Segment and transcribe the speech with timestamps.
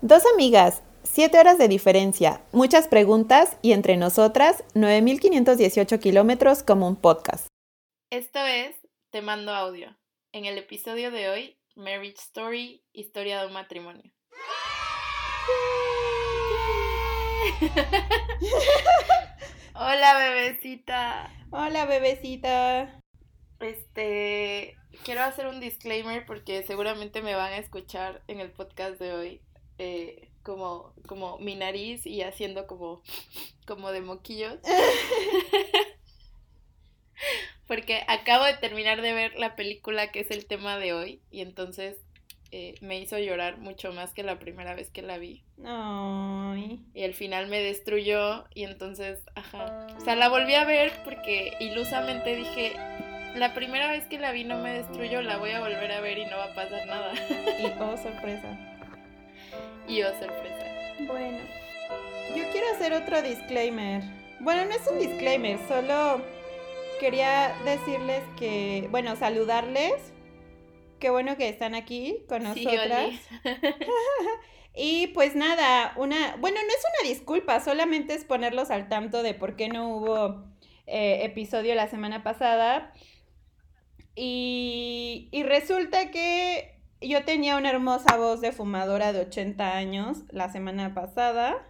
[0.00, 6.94] Dos amigas, siete horas de diferencia, muchas preguntas y entre nosotras 9.518 kilómetros como un
[6.94, 7.48] podcast.
[8.08, 8.76] Esto es
[9.10, 9.98] Te mando audio.
[10.30, 14.12] En el episodio de hoy, Marriage Story, historia de un matrimonio.
[19.74, 21.28] Hola, bebecita.
[21.50, 23.02] Hola, bebecita.
[23.58, 29.12] Este, quiero hacer un disclaimer porque seguramente me van a escuchar en el podcast de
[29.12, 29.42] hoy
[29.78, 33.02] eh, como, como mi nariz y haciendo como,
[33.66, 34.58] como de moquillos.
[37.66, 41.42] porque acabo de terminar de ver la película que es el tema de hoy y
[41.42, 41.98] entonces
[42.50, 45.44] eh, me hizo llorar mucho más que la primera vez que la vi.
[45.64, 46.80] Ay.
[46.94, 49.86] Y al final me destruyó y entonces, ajá.
[49.98, 52.72] O sea, la volví a ver porque ilusamente dije,
[53.34, 56.16] la primera vez que la vi no me destruyó, la voy a volver a ver
[56.16, 57.12] y no va a pasar nada.
[57.60, 58.77] Y oh, sorpresa.
[59.88, 60.66] Y oh, sorpresa.
[61.06, 61.38] Bueno,
[62.36, 64.02] yo quiero hacer otro disclaimer.
[64.40, 66.22] Bueno, no es un disclaimer, solo
[67.00, 70.12] quería decirles que, bueno, saludarles.
[71.00, 73.10] Qué bueno que están aquí con nosotras.
[74.80, 79.34] Y pues nada, una, bueno, no es una disculpa, solamente es ponerlos al tanto de
[79.34, 80.44] por qué no hubo
[80.86, 82.92] eh, episodio la semana pasada.
[84.14, 90.50] Y, y resulta que yo tenía una hermosa voz de fumadora de 80 años la
[90.50, 91.64] semana pasada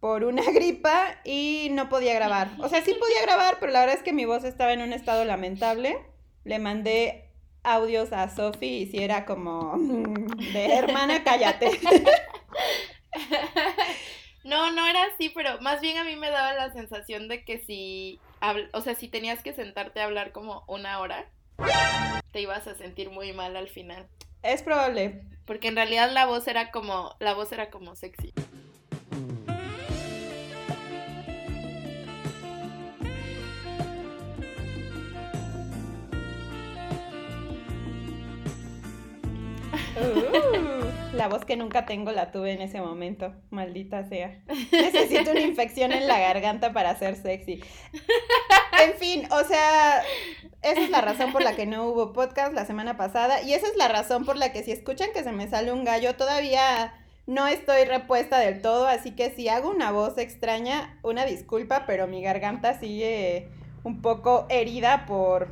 [0.00, 2.50] por una gripa y no podía grabar.
[2.58, 4.92] O sea, sí podía grabar, pero la verdad es que mi voz estaba en un
[4.92, 5.98] estado lamentable.
[6.44, 7.30] Le mandé
[7.62, 9.76] audios a Sofi y si era como
[10.52, 11.70] de hermana, cállate.
[14.44, 17.60] No, no era así, pero más bien a mí me daba la sensación de que
[17.60, 18.20] si,
[18.74, 21.24] o sea, si tenías que sentarte a hablar como una hora,
[22.30, 24.06] te ibas a sentir muy mal al final.
[24.44, 25.22] Es probable.
[25.46, 28.34] Porque en realidad la voz era como, la voz era como sexy.
[39.96, 44.42] Uh, la voz que nunca tengo la tuve en ese momento, maldita sea.
[44.72, 47.62] Necesito una infección en la garganta para ser sexy.
[48.82, 50.02] En fin, o sea,
[50.62, 53.66] esa es la razón por la que no hubo podcast la semana pasada y esa
[53.66, 56.94] es la razón por la que si escuchan que se me sale un gallo, todavía
[57.26, 62.06] no estoy repuesta del todo, así que si hago una voz extraña, una disculpa, pero
[62.06, 63.48] mi garganta sigue
[63.82, 65.48] un poco herida por,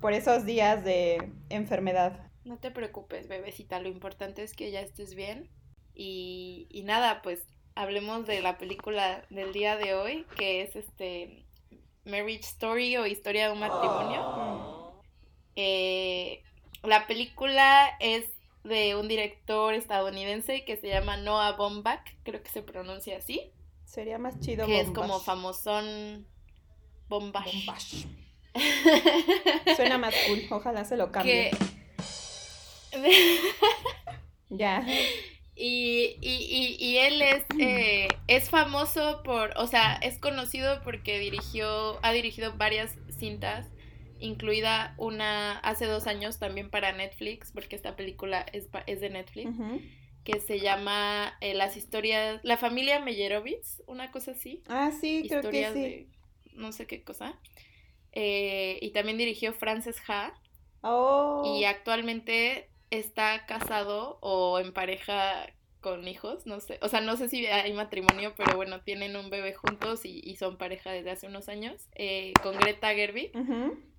[0.00, 2.20] por esos días de enfermedad.
[2.44, 5.50] No te preocupes, bebecita, lo importante es que ya estés bien.
[5.94, 7.40] Y, y nada, pues
[7.74, 11.45] hablemos de la película del día de hoy, que es este
[12.06, 14.94] Marriage Story o Historia de un matrimonio.
[15.56, 16.42] Eh,
[16.82, 18.24] la película es
[18.64, 23.52] de un director estadounidense que se llama Noah Baumbach, creo que se pronuncia así,
[23.84, 24.66] Sería más chido.
[24.66, 26.26] que es como famosón
[27.08, 27.46] Bombach.
[27.46, 27.84] Bombach.
[29.76, 30.42] Suena más cool.
[30.50, 31.50] Ojalá se lo cambie.
[32.90, 33.16] Que...
[34.48, 34.84] Ya.
[35.58, 41.18] Y, y, y, y él es, eh, es famoso por, o sea, es conocido porque
[41.18, 43.66] dirigió, ha dirigido varias cintas,
[44.20, 49.50] incluida una hace dos años también para Netflix, porque esta película es, es de Netflix,
[50.24, 55.40] que se llama eh, Las historias, La familia Meyerowitz, una cosa así, Ah, sí, creo
[55.40, 55.80] que historias sí.
[55.80, 56.06] de
[56.52, 57.38] no sé qué cosa.
[58.12, 60.34] Eh, y también dirigió Frances Ha,
[60.82, 61.56] Oh.
[61.58, 65.46] y actualmente está casado o en pareja
[65.80, 69.30] con hijos, no sé, o sea, no sé si hay matrimonio, pero bueno, tienen un
[69.30, 73.30] bebé juntos y, y son pareja desde hace unos años, eh, con Greta Gerwig,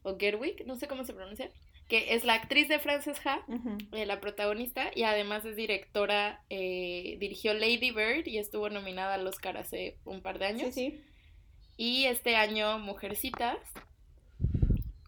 [0.04, 1.50] o Gerwig, no sé cómo se pronuncia,
[1.88, 3.46] que es la actriz de Frances Ha,
[3.94, 9.26] eh, la protagonista, y además es directora, eh, dirigió Lady Bird y estuvo nominada al
[9.26, 10.76] Oscar hace un par de años.
[10.76, 11.04] Sí, sí.
[11.78, 13.60] Y este año Mujercitas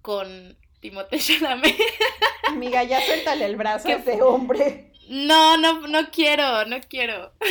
[0.02, 1.76] con Timothée Chalamet.
[2.48, 4.92] Amiga, ya suéltale el brazo a ese hombre.
[5.10, 7.32] No, no, no quiero, no quiero.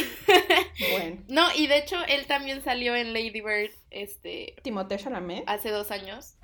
[0.93, 1.20] Bueno.
[1.26, 5.43] No, y de hecho él también salió en Lady Bird este Timothée Chalamet.
[5.49, 6.37] hace dos años.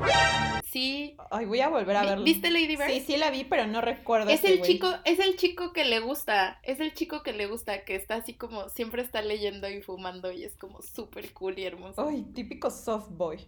[0.68, 1.16] Sí.
[1.30, 2.24] Ay, voy a volver a verlo.
[2.24, 2.88] ¿Viste Lady Bird?
[2.88, 4.28] Sí, sí la vi, pero no recuerdo.
[4.30, 4.72] Es el güey.
[4.72, 8.16] chico, es el chico que le gusta, es el chico que le gusta, que está
[8.16, 12.08] así como, siempre está leyendo y fumando y es como súper cool y hermoso.
[12.08, 13.38] Ay, típico soft boy.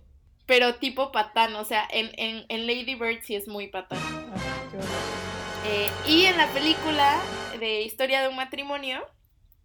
[0.46, 3.98] Pero tipo patán, o sea, en, en, en Lady Bird sí es muy patán.
[5.66, 7.19] Eh, y en la película
[7.58, 9.04] de Historia de un matrimonio,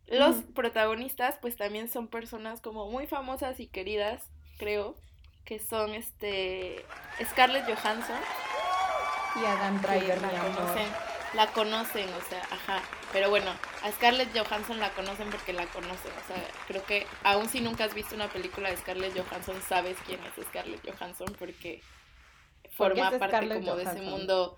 [0.07, 4.23] los protagonistas pues también son personas como muy famosas y queridas,
[4.57, 4.97] creo,
[5.45, 6.83] que son este
[7.23, 8.17] Scarlett Johansson,
[9.41, 10.19] Y Adam Driver,
[11.33, 12.81] la conocen o sea, ajá.
[13.11, 13.51] Pero bueno,
[13.83, 16.11] a Scarlett Johansson la conocen porque la conocen.
[16.23, 19.97] O sea, creo que aun si nunca has visto una película de Scarlett Johansson, sabes
[20.05, 21.81] quién es Scarlett Johansson porque
[22.71, 24.57] forma parte como de ese mundo.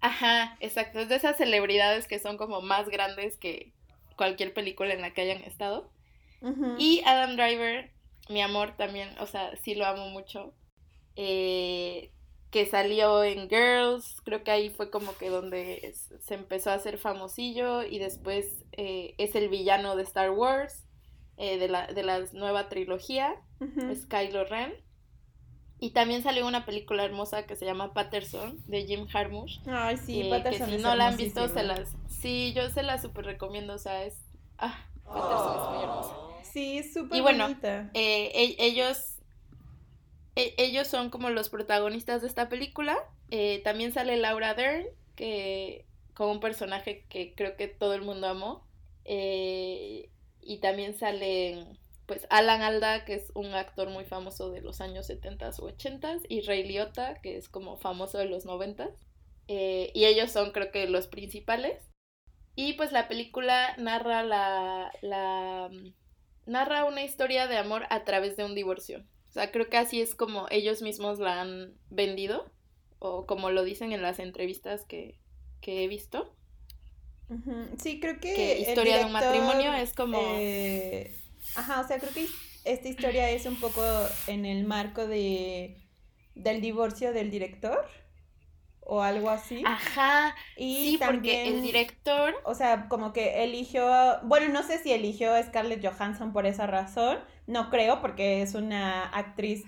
[0.00, 1.00] Ajá, exacto.
[1.00, 3.72] Es de esas celebridades que son como más grandes que
[4.16, 5.90] cualquier película en la que hayan estado.
[6.78, 7.90] Y Adam Driver,
[8.28, 10.54] mi amor también, o sea, sí lo amo mucho.
[11.16, 12.12] Eh,
[12.56, 16.96] que salió en Girls, creo que ahí fue como que donde se empezó a hacer
[16.96, 20.86] famosillo y después eh, es el villano de Star Wars,
[21.36, 23.34] eh, de, la, de la nueva trilogía,
[23.90, 24.72] es Kylo Ren.
[25.80, 29.60] Y también salió una película hermosa que se llama Patterson, de Jim Jarmusch.
[29.66, 30.70] Ay, sí, Patterson.
[30.70, 31.94] Que si no la han visto, se las...
[32.08, 34.14] Sí, yo se la súper recomiendo, o sea, es...
[34.56, 36.16] Ah, Patterson es muy hermosa.
[36.42, 39.15] Sí, es súper Y bueno, eh, e, ellos
[40.36, 42.96] e, ellos son como los protagonistas de esta película.
[43.30, 44.86] Eh, también sale Laura Dern,
[45.16, 48.66] que con un personaje que creo que todo el mundo amó.
[49.04, 50.10] Eh,
[50.40, 51.66] y también sale
[52.06, 56.18] pues Alan Alda, que es un actor muy famoso de los años 70 o 80
[56.28, 58.90] y Ray Liotta, que es como famoso de los 90
[59.48, 61.82] eh, y ellos son creo que los principales.
[62.54, 65.70] Y pues la película narra la, la
[66.46, 69.04] narra una historia de amor a través de un divorcio.
[69.36, 72.50] O sea, creo que así es como ellos mismos la han vendido,
[72.98, 75.18] o como lo dicen en las entrevistas que,
[75.66, 76.34] he visto.
[77.76, 78.60] Sí, creo que...
[78.60, 80.18] historia de un matrimonio es como...
[80.38, 81.14] Eh,
[81.54, 82.26] ajá, o sea, creo que
[82.64, 83.82] esta historia es un poco
[84.26, 85.82] en el marco de
[86.34, 87.86] del divorcio del director
[88.86, 89.62] o algo así.
[89.66, 90.34] Ajá.
[90.56, 92.34] Y sí, porque el director.
[92.44, 93.86] O sea, como que eligió.
[94.22, 97.18] Bueno, no sé si eligió a Scarlett Johansson por esa razón.
[97.46, 99.64] No creo, porque es una actriz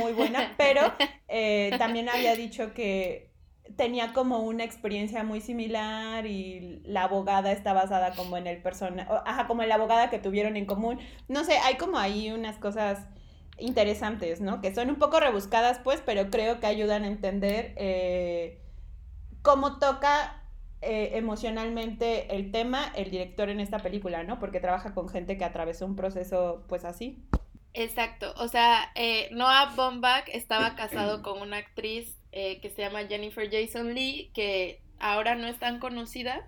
[0.00, 0.54] muy buena.
[0.58, 0.92] pero
[1.28, 3.30] eh, también había dicho que
[3.76, 9.06] tenía como una experiencia muy similar y la abogada está basada como en el persona.
[9.24, 10.98] Ajá, como en la abogada que tuvieron en común.
[11.28, 13.06] No sé, hay como ahí unas cosas
[13.58, 14.60] interesantes, ¿no?
[14.60, 18.60] Que son un poco rebuscadas, pues, pero creo que ayudan a entender eh,
[19.42, 20.42] cómo toca
[20.82, 24.38] eh, emocionalmente el tema el director en esta película, ¿no?
[24.38, 27.24] Porque trabaja con gente que atravesó un proceso, pues, así.
[27.72, 33.48] Exacto, o sea, eh, Noah Baumbach estaba casado con una actriz que se llama Jennifer
[33.50, 36.46] Jason Lee, que ahora no es tan conocida.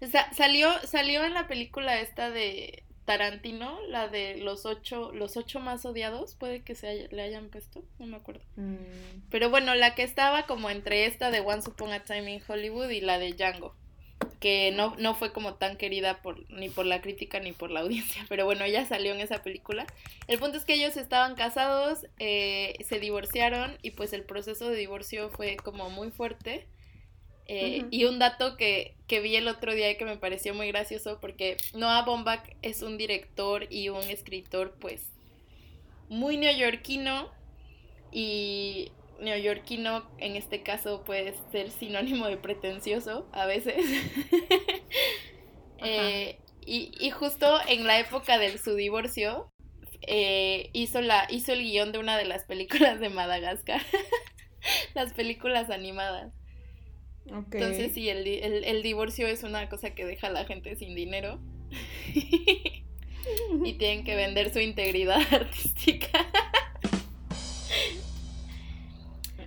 [0.00, 5.38] O sea, salió, salió en la película esta de Tarantino, la de los ocho, los
[5.38, 8.42] ocho más odiados, puede que se le hayan puesto, no me acuerdo.
[8.56, 9.30] Mm.
[9.30, 12.90] Pero bueno, la que estaba como entre esta de Once Upon a Time in Hollywood
[12.90, 13.74] y la de Django,
[14.40, 17.80] que no, no fue como tan querida por, ni por la crítica ni por la
[17.84, 19.86] audiencia, pero bueno, ella salió en esa película.
[20.26, 24.76] El punto es que ellos estaban casados, eh, se divorciaron y pues el proceso de
[24.76, 26.66] divorcio fue como muy fuerte
[27.48, 31.18] eh, y un dato que, vi el otro día y que me pareció muy gracioso,
[31.18, 35.02] porque Noah Baumbach es un director y un escritor, pues,
[36.10, 37.30] muy neoyorquino.
[38.12, 43.84] Y neoyorquino en este caso puede ser sinónimo de pretencioso a veces.
[45.80, 49.52] Eh, y, justo en la época de su divorcio,
[50.02, 53.80] eh, hizo, la, hizo el guion de una de las películas de Madagascar.
[54.94, 56.32] las películas animadas.
[57.30, 61.38] Entonces, sí, el, el, divorcio es una cosa que deja a la gente sin dinero.
[63.64, 66.26] y tienen que vender su integridad artística.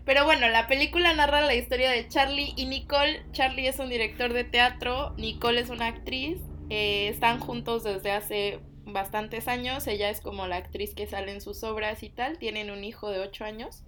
[0.06, 3.24] Pero bueno, la película narra la historia de Charlie y Nicole.
[3.32, 6.40] Charlie es un director de teatro, Nicole es una actriz.
[6.70, 9.88] Eh, están juntos desde hace bastantes años.
[9.88, 12.40] Ella es como la actriz que sale en sus obras y tal.
[12.40, 13.84] Tienen un hijo de 8 años.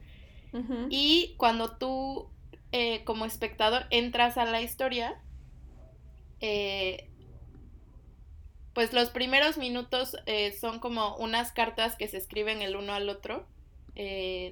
[0.91, 2.29] Y cuando tú
[2.75, 5.21] eh, como espectador entras a la historia,
[6.41, 7.07] eh,
[8.73, 13.09] pues los primeros minutos eh, son como unas cartas que se escriben el uno al
[13.09, 13.45] otro,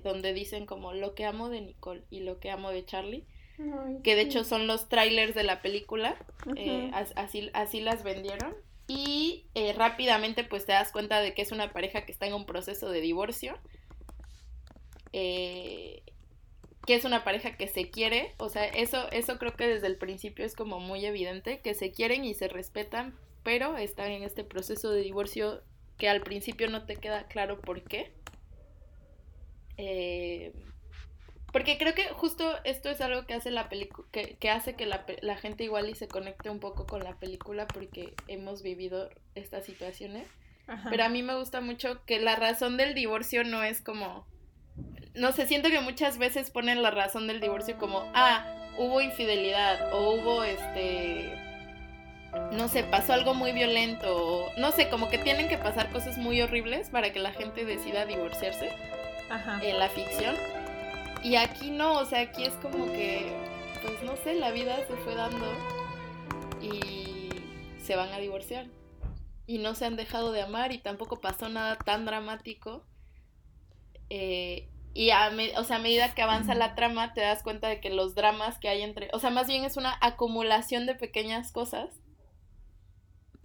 [0.04, 3.25] donde dicen como lo que amo de Nicole y lo que amo de Charlie,
[4.04, 6.16] que de hecho son los trailers de la película,
[7.16, 8.54] así, así las vendieron.
[8.88, 12.46] Y rápidamente pues te das cuenta de que es una pareja que está en un
[12.46, 13.58] proceso de divorcio.
[15.13, 16.04] Eh,
[16.86, 19.98] que es una pareja que se quiere, o sea, eso, eso creo que desde el
[19.98, 24.44] principio es como muy evidente, que se quieren y se respetan, pero están en este
[24.44, 25.62] proceso de divorcio
[25.98, 28.12] que al principio no te queda claro por qué.
[29.78, 30.54] Eh,
[31.52, 34.86] porque creo que justo esto es algo que hace la película, que, que, hace que
[34.86, 39.10] la, la, gente igual y se conecte un poco con la película porque hemos vivido
[39.36, 40.28] estas situaciones.
[40.90, 44.26] Pero a mí me gusta mucho que la razón del divorcio no es como
[45.13, 48.46] no sé, siento que muchas veces ponen la razón del divorcio como, ah,
[48.77, 51.51] hubo infidelidad o hubo este
[52.51, 56.18] no sé, pasó algo muy violento, o, no sé, como que tienen que pasar cosas
[56.18, 58.72] muy horribles para que la gente decida divorciarse
[59.62, 60.36] en la ficción.
[61.24, 63.32] Y aquí no, o sea, aquí es como que,
[63.82, 65.46] pues no sé, la vida se fue dando
[66.62, 67.30] y
[67.84, 68.68] se van a divorciar.
[69.46, 72.86] Y no se han dejado de amar y tampoco pasó nada tan dramático.
[74.10, 77.80] Eh, y a, o sea, a medida que avanza la trama te das cuenta de
[77.80, 81.52] que los dramas que hay entre, o sea, más bien es una acumulación de pequeñas
[81.52, 81.90] cosas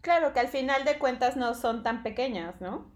[0.07, 2.88] Claro, que al final de cuentas no son tan pequeñas, ¿no?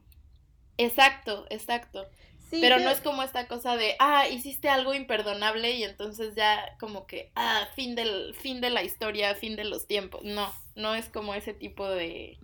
[0.77, 2.09] Exacto, exacto.
[2.53, 7.09] Pero no es como esta cosa de, ah, hiciste algo imperdonable y entonces ya como
[7.09, 10.21] que, ah, fin del, fin de la historia, fin de los tiempos.
[10.23, 12.39] No, no es como ese tipo de,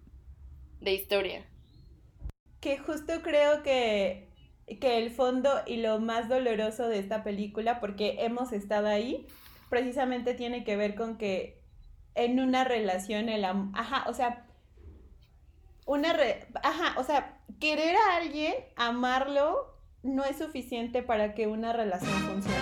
[0.81, 1.47] de historia.
[2.61, 4.26] Que justo creo que,
[4.81, 9.27] que el fondo y lo más doloroso de esta película, porque hemos estado ahí,
[9.69, 11.63] precisamente tiene que ver con que
[12.15, 14.47] en una relación el ajá, o sea,
[15.87, 21.73] una re ajá, o sea, querer a alguien, amarlo, no es suficiente para que una
[21.73, 22.57] relación funcione.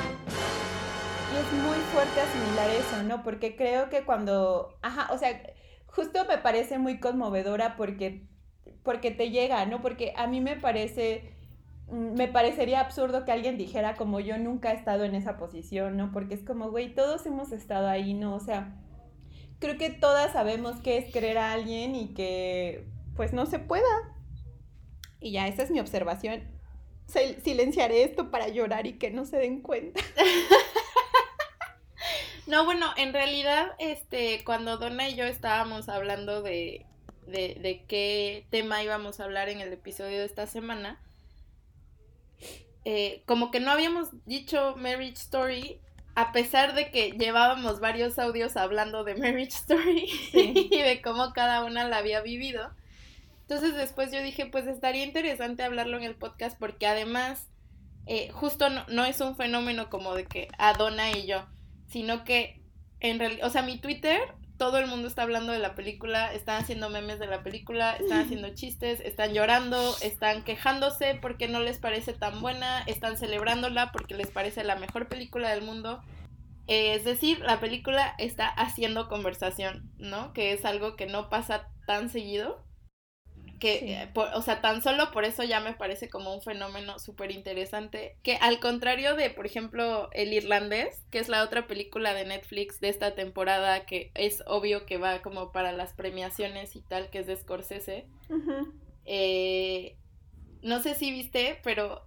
[1.32, 3.22] Y es muy fuerte asimilar eso, ¿no?
[3.22, 5.42] Porque creo que cuando, ajá, o sea,
[5.86, 8.26] justo me parece muy conmovedora porque,
[8.82, 9.82] porque te llega, ¿no?
[9.82, 11.33] Porque a mí me parece,
[11.94, 16.12] me parecería absurdo que alguien dijera como yo nunca he estado en esa posición, ¿no?
[16.12, 18.34] Porque es como, güey, todos hemos estado ahí, ¿no?
[18.34, 18.76] O sea,
[19.60, 22.86] creo que todas sabemos qué es querer a alguien y que
[23.16, 23.84] pues no se pueda.
[25.20, 26.42] Y ya, esa es mi observación.
[27.42, 30.00] Silenciaré esto para llorar y que no se den cuenta.
[32.46, 36.84] No, bueno, en realidad, este, cuando Donna y yo estábamos hablando de,
[37.26, 41.00] de, de qué tema íbamos a hablar en el episodio de esta semana,
[42.84, 45.80] eh, como que no habíamos dicho Marriage Story,
[46.14, 51.64] a pesar de que llevábamos varios audios hablando de Marriage Story y de cómo cada
[51.64, 52.70] una la había vivido.
[53.42, 57.48] Entonces después yo dije, pues estaría interesante hablarlo en el podcast porque además
[58.06, 61.46] eh, justo no, es un fenómeno como de que Adona y yo,
[61.88, 62.60] sino que
[63.00, 64.20] en realidad, o sea, mi Twitter,
[64.56, 68.20] todo el mundo está hablando de la película, están haciendo memes de la película, están
[68.24, 74.14] haciendo chistes, están llorando, están quejándose porque no les parece tan buena, están celebrándola porque
[74.14, 76.02] les parece la mejor película del mundo.
[76.66, 80.32] es decir, la película está haciendo conversación, ¿no?
[80.32, 82.64] Que es algo que no pasa tan seguido
[83.58, 87.30] que, eh, o sea, tan solo por eso ya me parece como un fenómeno súper
[87.30, 92.24] interesante, que al contrario de, por ejemplo, El Irlandés, que es la otra película de
[92.24, 97.10] Netflix de esta temporada, que es obvio que va como para las premiaciones y tal,
[97.10, 98.06] que es de Scorsese,
[99.04, 99.96] eh,
[100.62, 102.06] no sé si viste, pero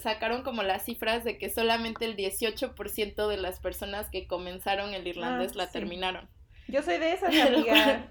[0.00, 5.06] sacaron como las cifras de que solamente el 18% de las personas que comenzaron el
[5.06, 6.28] irlandés ah, la terminaron.
[6.68, 8.10] Yo soy de esas, amiga.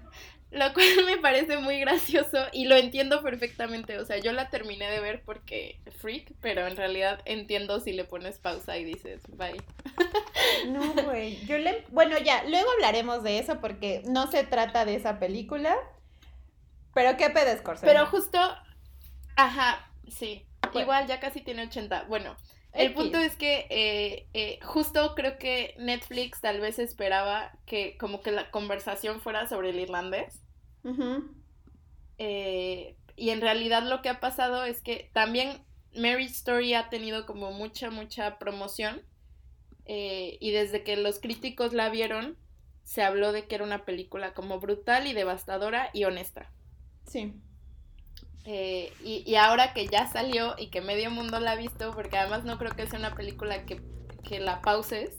[0.50, 3.98] Lo cual me parece muy gracioso y lo entiendo perfectamente.
[3.98, 8.04] O sea, yo la terminé de ver porque freak, pero en realidad entiendo si le
[8.04, 9.60] pones pausa y dices bye.
[10.68, 11.44] No, güey.
[11.46, 11.84] Yo le.
[11.90, 15.74] Bueno, ya, luego hablaremos de eso porque no se trata de esa película.
[16.94, 18.38] Pero qué pedes, Pero justo.
[19.36, 20.46] Ajá, sí.
[20.72, 22.04] Igual ya casi tiene 80.
[22.04, 22.36] Bueno,
[22.76, 28.20] el punto es que eh, eh, justo creo que Netflix tal vez esperaba que como
[28.22, 30.42] que la conversación fuera sobre el irlandés.
[32.18, 35.64] Eh, y en realidad lo que ha pasado es que también
[35.94, 39.02] Marriage Story ha tenido como mucha, mucha promoción.
[39.86, 42.36] y desde que los críticos la vieron,
[42.82, 46.50] se habló de que era una película como brutal y devastadora y honesta.
[47.06, 47.34] Sí.
[48.48, 52.44] Eh, y, ahora que ya salió y que medio mundo la ha visto, porque además
[52.44, 53.80] no creo que sea una película que,
[54.38, 55.10] la pauses.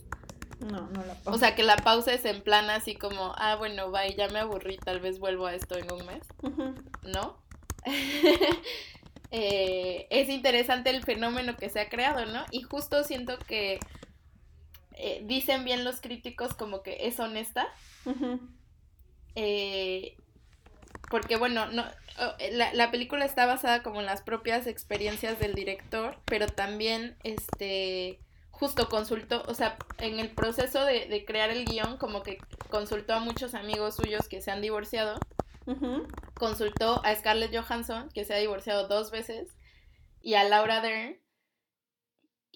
[0.61, 1.27] No, no la pauses.
[1.27, 4.77] O sea, que la pauses en plan así como, ah, bueno, bye, ya me aburrí,
[4.77, 6.23] tal vez vuelvo a esto en un mes.
[7.03, 7.37] ¿No?
[9.29, 12.45] Eh, es interesante el fenómeno que se ha creado, ¿no?
[12.49, 13.77] Y justo siento que
[14.93, 17.67] eh, dicen bien los críticos como que es honesta.
[21.09, 21.85] Porque bueno, no,
[22.39, 27.15] eh, la, la, película está basada como en las propias experiencias del director, pero también
[27.23, 28.19] este
[28.57, 32.39] justo consultó, o sea, en el proceso de, crear el guion, como que
[32.69, 35.19] consultó a muchos amigos suyos que se han divorciado,
[36.33, 39.49] consultó a Scarlett Johansson, que se ha divorciado dos veces,
[40.21, 41.19] y a Laura Dern,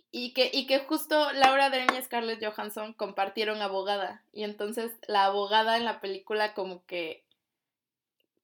[0.10, 5.26] y que, y que justo Laura Dern y Scarlett Johansson compartieron abogada, y entonces la
[5.26, 7.24] abogada en la película como que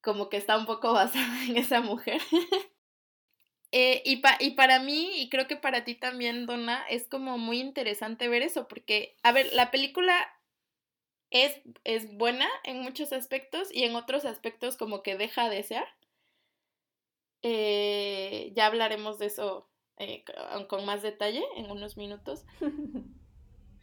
[0.07, 2.21] como que está un poco basada en esa mujer.
[3.73, 7.37] Eh, y, pa y para mí, y creo que para ti también, Donna, es como
[7.37, 10.15] muy interesante ver eso, porque, a ver, la película
[11.29, 15.83] es, es buena en muchos aspectos y en otros aspectos como que deja de ser.
[17.41, 20.23] Eh, ya hablaremos de eso eh,
[20.69, 22.45] con más detalle en unos minutos.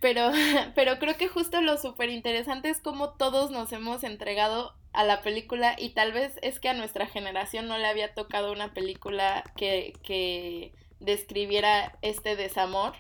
[0.05, 0.33] Pero,
[0.75, 5.23] pero creo que justo lo súper interesante es cómo todos nos hemos entregado a la
[5.23, 9.43] película y tal vez es que a nuestra generación no le había tocado una película
[9.57, 12.93] que, que describiera este desamor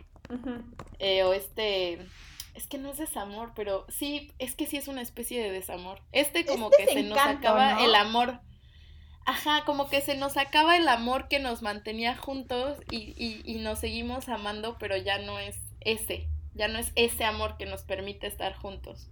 [0.99, 2.07] eh, o este...
[2.55, 6.01] Es que no es desamor, pero sí, es que sí es una especie de desamor.
[6.13, 8.41] Este como que se nos acaba el amor.
[9.27, 13.57] Ajá, como que se nos acaba el amor que nos mantenía juntos y, y, y
[13.57, 16.29] nos seguimos amando, pero ya no es ese.
[16.55, 19.11] Ya no es ese amor que nos permite estar juntos.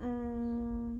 [0.00, 0.98] Mm,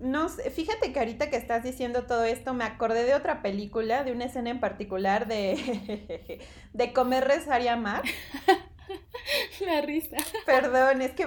[0.00, 4.04] no sé, fíjate que ahorita que estás diciendo todo esto, me acordé de otra película,
[4.04, 6.40] de una escena en particular de,
[6.72, 8.02] de comer, rezar y amar.
[9.66, 10.16] La risa.
[10.44, 11.26] Perdón, es que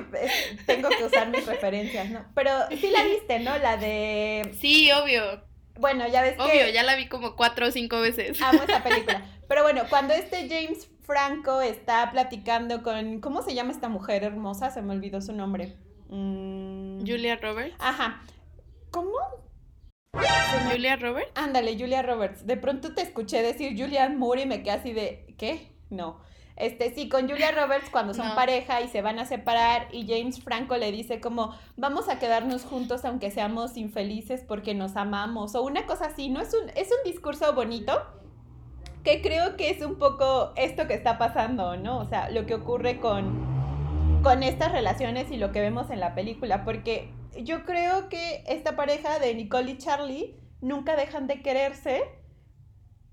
[0.66, 2.26] tengo que usar mis referencias, ¿no?
[2.34, 3.58] Pero sí la viste, ¿no?
[3.58, 4.52] La de...
[4.60, 5.44] Sí, obvio.
[5.78, 8.42] Bueno, ya ves Obvio, ya la vi como cuatro o cinco veces.
[8.42, 9.26] Amo esa película.
[9.48, 13.20] Pero bueno, cuando este James Franco está platicando con.
[13.20, 14.70] ¿Cómo se llama esta mujer hermosa?
[14.70, 15.76] Se me olvidó su nombre.
[16.08, 17.00] Mm.
[17.00, 17.76] Julia Roberts.
[17.80, 18.22] Ajá.
[18.92, 19.18] ¿Cómo?
[20.72, 21.32] Julia Roberts.
[21.34, 22.46] Ándale, Julia Roberts.
[22.46, 25.34] De pronto te escuché decir Julia Moore y me quedé así de.
[25.40, 25.72] ¿Qué?
[25.90, 26.22] No.
[26.56, 30.44] Este, sí, con Julia Roberts cuando son pareja y se van a separar y James
[30.44, 35.64] Franco le dice como, vamos a quedarnos juntos aunque seamos infelices porque nos amamos o
[35.64, 36.42] una cosa así, ¿no?
[36.42, 38.06] Es un, es un discurso bonito,
[39.10, 41.98] que creo que es un poco esto que está pasando, ¿no?
[41.98, 46.14] O sea, lo que ocurre con, con estas relaciones y lo que vemos en la
[46.14, 47.12] película, porque
[47.42, 52.04] yo creo que esta pareja de Nicole y Charlie nunca dejan de quererse,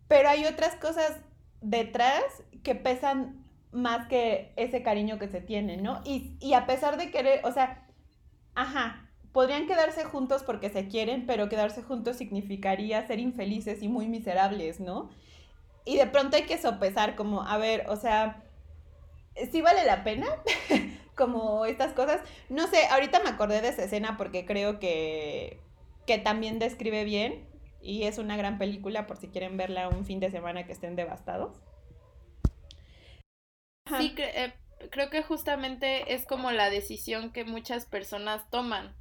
[0.07, 1.17] pero hay otras cosas
[1.63, 2.23] detrás
[2.63, 6.03] que pesan más que ese cariño que se tiene, ¿no?
[6.05, 7.89] Y, y a pesar de querer, o sea,
[8.55, 14.09] ajá, podrían quedarse juntos porque se quieren, pero quedarse juntos significaría ser infelices y muy
[14.09, 15.09] miserables, ¿no?
[15.87, 18.43] Y de pronto hay que sopesar como, a ver, o sea,
[19.51, 20.27] ¿sí vale la pena?
[21.17, 22.21] como estas cosas.
[22.49, 25.59] No sé, ahorita me acordé de esa escena porque creo que,
[26.07, 27.49] que también describe bien
[27.81, 30.95] y es una gran película por si quieren verla un fin de semana que estén
[30.95, 31.57] devastados.
[33.99, 34.53] Sí, eh,
[34.91, 38.95] creo que justamente es como la decisión que muchas personas toman.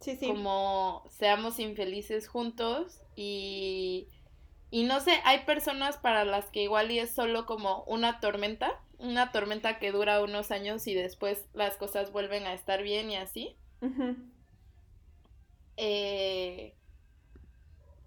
[0.00, 0.26] Sí, sí.
[0.26, 4.08] Como seamos infelices juntos y
[4.72, 8.80] y no sé, hay personas para las que igual y es solo como una tormenta,
[8.98, 13.16] una tormenta que dura unos años y después las cosas vuelven a estar bien y
[13.16, 13.54] así.
[15.76, 16.74] eh,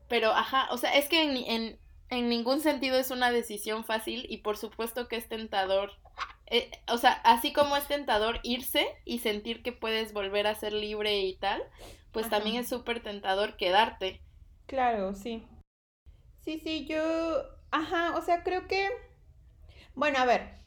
[0.08, 4.25] pero, ajá, o sea, es que en, en, en, ningún sentido es una decisión fácil
[4.28, 5.91] y por supuesto que es tentador.
[6.47, 10.73] Eh, o sea, así como es tentador irse y sentir que puedes volver a ser
[10.73, 11.62] libre y tal,
[12.12, 14.19] pues también es súper tentador quedarte.
[14.65, 15.43] Claro, sí.
[16.46, 17.02] Sí, sí, yo,
[17.72, 18.88] ajá, o sea, creo que,
[19.96, 20.60] bueno, a ver,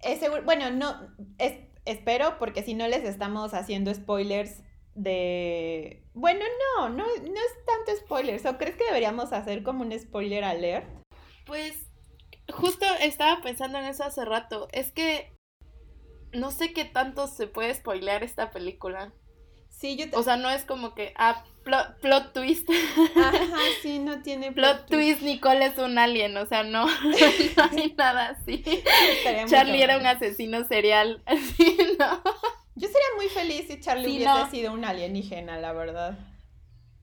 [0.00, 4.62] ese, bueno, no, es, espero, porque si no les estamos haciendo spoilers
[4.96, 6.44] de, bueno,
[6.76, 10.86] no, no, no es tanto spoilers, ¿o crees que deberíamos hacer como un spoiler alert?
[11.46, 11.86] Pues,
[12.52, 15.32] justo estaba pensando en eso hace rato, es que
[16.32, 19.12] no sé qué tanto se puede spoilear esta película.
[19.80, 22.68] Sí, yo O sea, no es como que, ah, plot, twist.
[23.16, 23.32] Ajá,
[23.82, 25.22] sí, no tiene plot, twist.
[25.22, 26.84] Nicole es un alien, o sea, no,
[27.56, 28.62] no hay nada así.
[29.46, 32.22] Charlie era un asesino serial, así, ¿no?
[32.74, 36.18] Yo sería muy feliz si Charlie hubiese sido un alienígena, la verdad.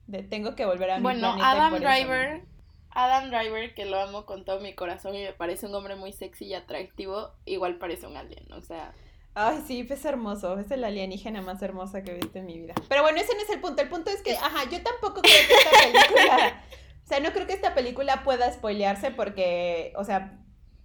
[0.06, 2.42] De, tengo que volver a mi Bueno, Adam Driver,
[2.90, 6.12] Adam Driver, que lo amo con todo mi corazón y me parece un hombre muy
[6.12, 8.94] sexy y atractivo, igual parece un alien, o sea...
[9.40, 10.58] Ay, sí, es hermoso.
[10.58, 12.74] Es la alienígena más hermosa que he visto en mi vida.
[12.88, 13.80] Pero bueno, ese no es el punto.
[13.80, 16.62] El punto es que, ajá, yo tampoco creo que esta película.
[17.04, 20.40] o sea, no creo que esta película pueda spoilearse porque, o sea,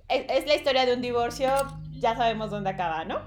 [0.08, 1.50] es, la historia de un divorcio,
[1.94, 3.22] ya sabemos dónde acaba, ¿no?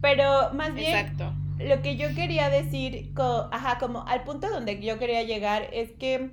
[0.00, 0.94] Pero más bien.
[0.94, 1.34] Exacto.
[1.58, 3.12] Lo que yo quería decir,
[3.50, 6.30] ajá, como al punto donde yo quería llegar es que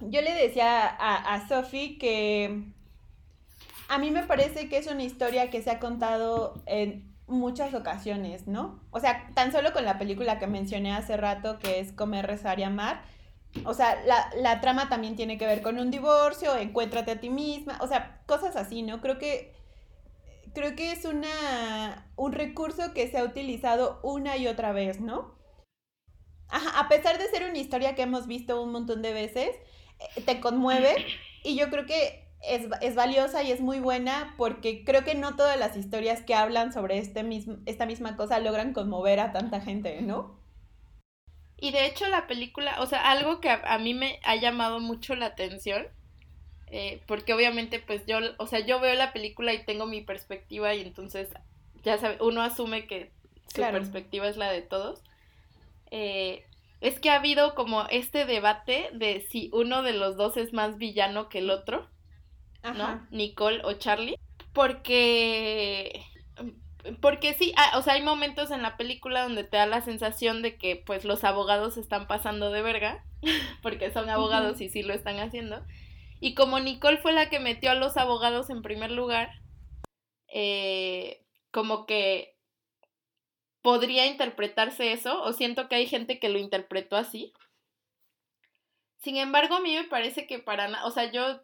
[0.00, 2.72] yo le decía a, a Sophie que
[3.88, 8.46] a mí me parece que es una historia que se ha contado en muchas ocasiones,
[8.46, 8.80] ¿no?
[8.90, 12.58] O sea, tan solo con la película que mencioné hace rato, que es Comer, Rezar
[12.58, 13.02] y Amar.
[13.64, 14.02] O sea,
[14.36, 18.22] la, trama también tiene que ver con un divorcio, encuéntrate a ti misma, o sea,
[18.26, 19.00] cosas así, ¿no?
[19.00, 19.54] Creo que,
[20.54, 25.38] creo que es una, un recurso que se ha utilizado una y otra vez, ¿no?
[26.48, 29.50] Ajá, a pesar de ser una historia que hemos visto un montón de veces,
[30.16, 30.94] eh, te conmueve
[31.44, 35.36] y yo creo que es, es, valiosa y es muy buena porque creo que no
[35.36, 39.60] todas las historias que hablan sobre este mismo, esta misma cosa logran conmover a tanta
[39.60, 40.38] gente, ¿no?
[41.56, 45.14] Y de hecho la película, o sea, algo que a, mí me ha llamado mucho
[45.14, 45.86] la atención,
[46.66, 50.74] eh, porque obviamente pues yo, o sea, yo veo la película y tengo mi perspectiva
[50.74, 51.30] y entonces,
[51.82, 53.12] ya sabe, uno asume que
[53.54, 55.02] su perspectiva es la de todos.
[55.90, 56.44] Eh,
[56.80, 60.76] es que ha habido como este debate de si uno de los dos es más
[60.76, 61.88] villano que el otro,
[62.72, 63.06] ¿no?
[63.10, 64.18] Nicole o Charlie.
[64.52, 66.04] Porque
[67.00, 70.42] porque sí, ah, o sea, hay momentos en la película donde te da la sensación
[70.42, 73.04] de que pues los abogados están pasando de verga,
[73.62, 75.64] porque son abogados y sí lo están haciendo.
[76.20, 79.30] Y como Nicole fue la que metió a los abogados en primer lugar,
[80.28, 82.36] eh, como que
[83.62, 87.32] podría interpretarse eso, o siento que hay gente que lo interpretó así.
[88.98, 91.40] Sin embargo, a mí me parece que para nada, o sea, yo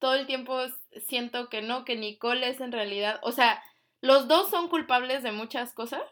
[0.00, 0.58] todo el tiempo
[1.06, 3.62] siento que no, que Nicole es en realidad, o sea,
[4.00, 6.02] los dos son culpables de muchas cosas,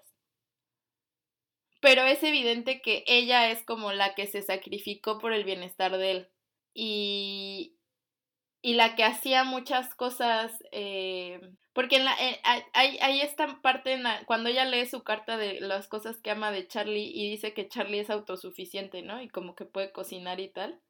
[1.81, 6.11] pero es evidente que ella es como la que se sacrificó por el bienestar de
[6.11, 6.29] él.
[6.75, 7.77] Y,
[8.61, 11.41] y la que hacía muchas cosas, eh,
[11.73, 12.17] porque en la,
[12.75, 17.13] hay, esta parte cuando ella lee su carta de las cosas que ama de Charlie
[17.15, 19.23] y dice que Charlie es autosuficiente, ¿no?
[19.23, 20.81] Y como que puede cocinar y tal.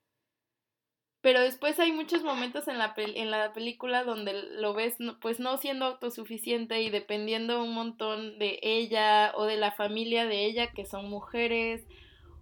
[1.21, 5.57] Pero después hay muchos momentos en la, en la película donde lo ves pues no
[5.57, 10.87] siendo autosuficiente y dependiendo un montón de ella o de la familia de ella que
[10.87, 11.85] son mujeres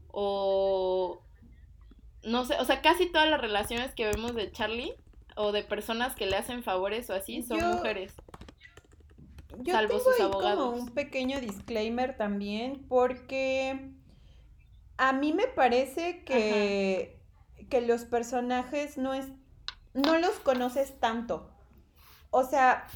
[0.09, 1.23] o
[2.23, 4.93] no sé, o sea, casi todas las relaciones que vemos de Charlie
[5.37, 8.15] o de personas que le hacen favores o así son mujeres.
[9.59, 10.71] Yo salvo sus abogados.
[10.71, 13.91] Como un pequeño disclaimer también porque
[14.99, 17.16] a mí me parece que
[17.69, 19.27] que los personajes no es
[19.95, 21.51] no los conoces tanto.
[22.31, 22.87] O sea,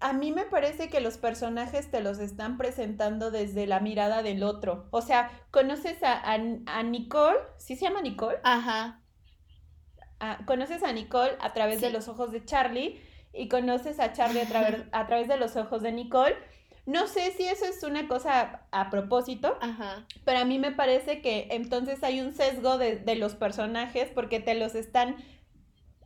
[0.00, 4.42] a mí me parece que los personajes te los están presentando desde la mirada del
[4.42, 4.88] otro.
[4.90, 8.38] O sea, conoces a, a, Nicole, ¿sí se llama Nicole?
[8.42, 9.00] Ajá.
[10.18, 13.00] Ah, conoces a Nicole a través de los ojos de Charlie
[13.32, 16.36] y conoces a Charlie a, través, a través de los ojos de Nicole
[16.86, 19.58] no sé si eso es una cosa a, propósito,
[20.24, 24.54] pero a mí me parece que entonces hay un sesgo de, los personajes porque te
[24.54, 25.16] los están,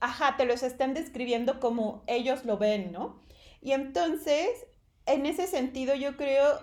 [0.01, 3.23] ajá, te los están describiendo como ellos lo ven, ¿no?
[3.61, 4.67] Y entonces,
[5.07, 6.61] en ese sentido, yo creo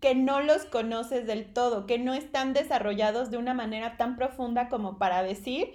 [0.00, 4.68] que no los conoces del todo, que no están desarrollados de una manera tan profunda
[4.68, 5.72] como para decir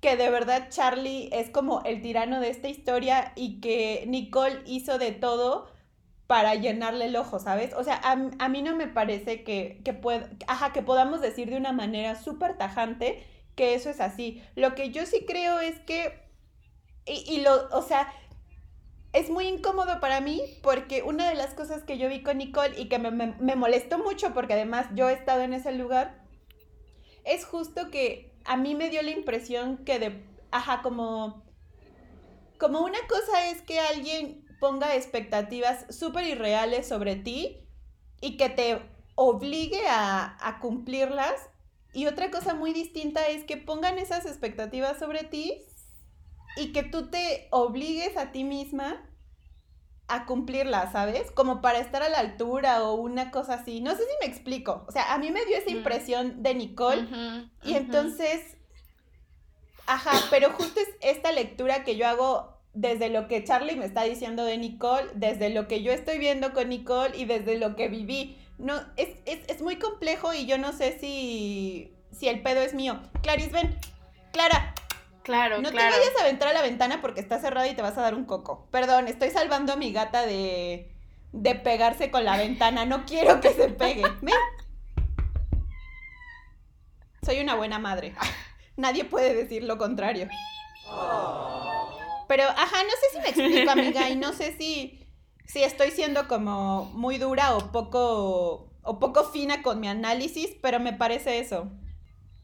[0.00, 4.98] que de verdad Charlie es como el tirano de esta historia y que Nicole hizo
[4.98, 5.73] de todo
[6.26, 7.74] para llenarle el ojo, ¿sabes?
[7.74, 10.00] O sea, a, mí no me parece que, que,
[10.46, 13.22] ajá, que podamos decir de una manera súper tajante
[13.56, 14.42] que eso es así.
[14.54, 16.22] Lo que yo sí creo es que,
[17.04, 18.12] y, y, lo, o sea,
[19.12, 22.80] es muy incómodo para mí porque una de las cosas que yo vi con Nicole
[22.80, 26.24] y que me, me, me molestó mucho porque además yo he estado en ese lugar,
[27.24, 31.44] es justo que a mí me dio la impresión que de, ajá, como,
[32.58, 37.68] como una cosa es que alguien ponga expectativas súper irreales sobre ti
[38.20, 38.80] y que te
[39.14, 41.34] obligue a, cumplirlas.
[41.92, 45.62] Y otra cosa muy distinta es que pongan esas expectativas sobre ti
[46.56, 49.08] y que tú te obligues a ti misma
[50.08, 51.30] a cumplirlas, ¿sabes?
[51.30, 53.80] Como para estar a la altura o una cosa así.
[53.80, 54.84] No sé si me explico.
[54.88, 57.08] O sea, a mí me dio esa impresión de Nicole
[57.62, 58.56] y entonces,
[59.86, 64.02] ajá, pero justo es esta lectura que yo hago desde lo que Charlie me está
[64.02, 67.88] diciendo de Nicole, desde lo que yo estoy viendo con Nicole y desde lo que
[67.88, 68.36] viví.
[68.58, 73.00] No, es, es, muy complejo y yo no sé si, si el pedo es mío.
[73.22, 73.78] Clarice, ven.
[74.32, 74.74] Clara.
[75.22, 77.96] Claro, no te vayas a aventar a la ventana porque está cerrada y te vas
[77.96, 78.68] a dar un coco.
[78.70, 80.92] Perdón, estoy salvando a mi gata de,
[81.32, 82.84] de pegarse con la ventana.
[82.84, 84.02] No quiero que se pegue.
[84.20, 84.34] Ven.
[87.24, 88.14] Soy una buena madre.
[88.76, 90.28] Nadie puede decir lo contrario.
[92.28, 95.06] Pero, ajá, no sé si me explico, amiga, y no sé si,
[95.46, 100.80] si estoy siendo como muy dura o poco, o poco fina con mi análisis, pero
[100.80, 101.70] me parece eso.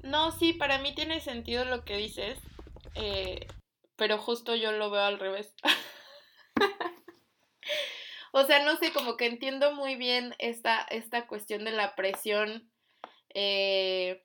[0.03, 2.39] No, sí, para mí tiene sentido lo que dices,
[2.95, 3.47] eh,
[3.97, 5.55] pero justo yo lo veo al revés.
[8.33, 12.71] o sea, no sé, como que entiendo muy bien esta, esta cuestión de la presión.
[13.35, 14.25] Eh,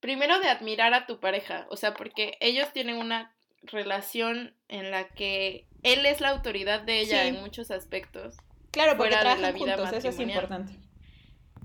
[0.00, 3.34] primero de admirar a tu pareja, o sea, porque ellos tienen una
[3.68, 8.36] relación en la que él es la autoridad de ella en muchos aspectos.
[8.70, 10.78] Claro, porque fuera de la vida juntos, eso es importante.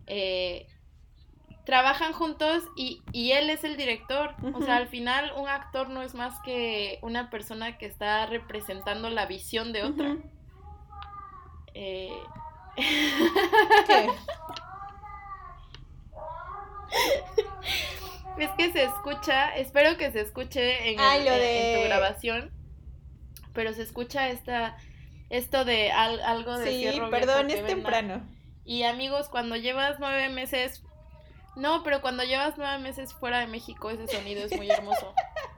[0.08, 0.68] Eh,
[1.66, 4.36] trabajan juntos y, y él es el director.
[4.54, 9.10] O sea, al final un actor no es más que una persona que está representando
[9.10, 10.18] la visión de otra.
[11.74, 12.12] eh...
[12.76, 14.08] ¿Qué?
[18.38, 22.52] es que se escucha, espero que se escuche en, tu grabación,
[23.54, 24.78] pero se escucha esta,
[25.30, 28.22] esto de algo de Sí, perdón, es temprano.
[28.66, 30.84] Y amigos, cuando llevas nueve meses,
[31.56, 35.14] no, pero cuando llevas nueve meses fuera de México, ese sonido es muy hermoso.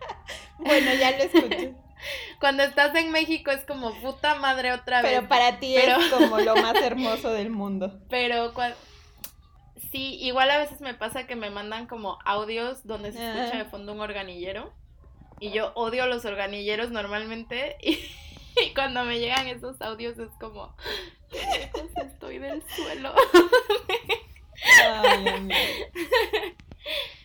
[0.57, 1.73] bueno, ya lo escuché.
[2.39, 5.13] Cuando estás en México es como puta madre otra vez.
[5.13, 7.99] Pero para ti es como lo más hermoso del mundo.
[8.09, 8.75] Pero cuando
[9.95, 13.63] Sí, igual a veces me pasa que me mandan como audios donde se escucha de
[13.63, 14.73] fondo un organillero.
[15.39, 17.77] Y yo odio los organilleros normalmente.
[18.61, 20.73] Y, cuando me llegan esos audios es como,
[21.29, 21.69] qué
[22.07, 23.13] estoy del suelo.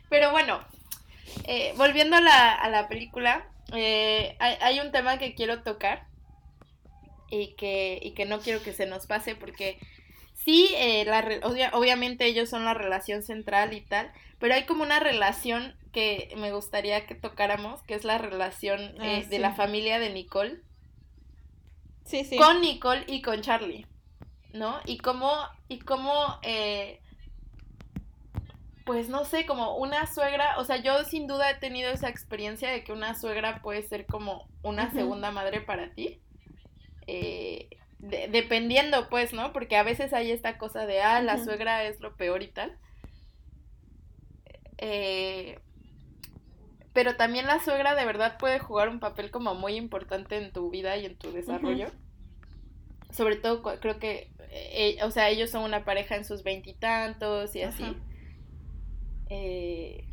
[0.09, 0.59] Pero bueno,
[1.45, 6.09] eh, volviendo a la, a la película, eh, hay, hay, un tema que quiero tocar
[7.31, 9.79] y que, y que no quiero que se nos pase porque
[10.45, 11.23] sí, eh, la
[11.73, 16.53] obviamente ellos son la relación central y tal, pero hay como una relación que me
[16.53, 20.61] gustaría que tocáramos, que es la relación ah, eh, de la familia de Nicole.
[22.05, 22.37] Sí, sí.
[22.37, 23.87] Con Nicole y con Charlie,
[24.53, 24.81] ¿no?
[24.87, 25.33] Y cómo,
[25.69, 27.01] y cómo, eh,
[28.85, 32.71] pues no sé, como una suegra, o sea, yo sin duda he tenido esa experiencia
[32.71, 36.21] de que una suegra puede ser como una segunda madre para ti.
[37.07, 37.69] Eh,
[38.01, 39.53] dependiendo, pues, ¿no?
[39.53, 42.77] Porque a veces hay esta cosa de, ah, la suegra es lo peor y tal.
[44.79, 45.59] Eh,
[46.93, 50.71] pero también la suegra de verdad puede jugar un papel como muy importante en tu
[50.71, 51.89] vida y en tu desarrollo.
[53.13, 57.63] Sobre todo creo que, eh, o sea, ellos son una pareja en sus veintitantos y,
[57.63, 57.97] así.
[59.29, 60.05] Eh,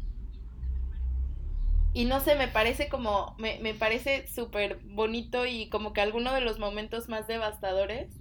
[1.98, 6.32] y no sé, me parece como, me, me parece súper bonito y como que alguno
[6.32, 8.14] de los momentos más devastadores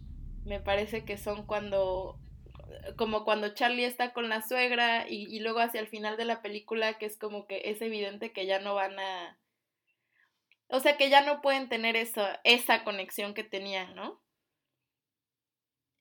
[0.47, 2.19] me parece que son cuando,
[2.97, 6.97] como cuando Charlie está con la suegra y, luego hacia el final de la película
[6.97, 9.39] que es como que es evidente que ya no van a,
[10.69, 14.23] o sea, que ya no pueden tener eso, esa conexión que tenían, ¿no?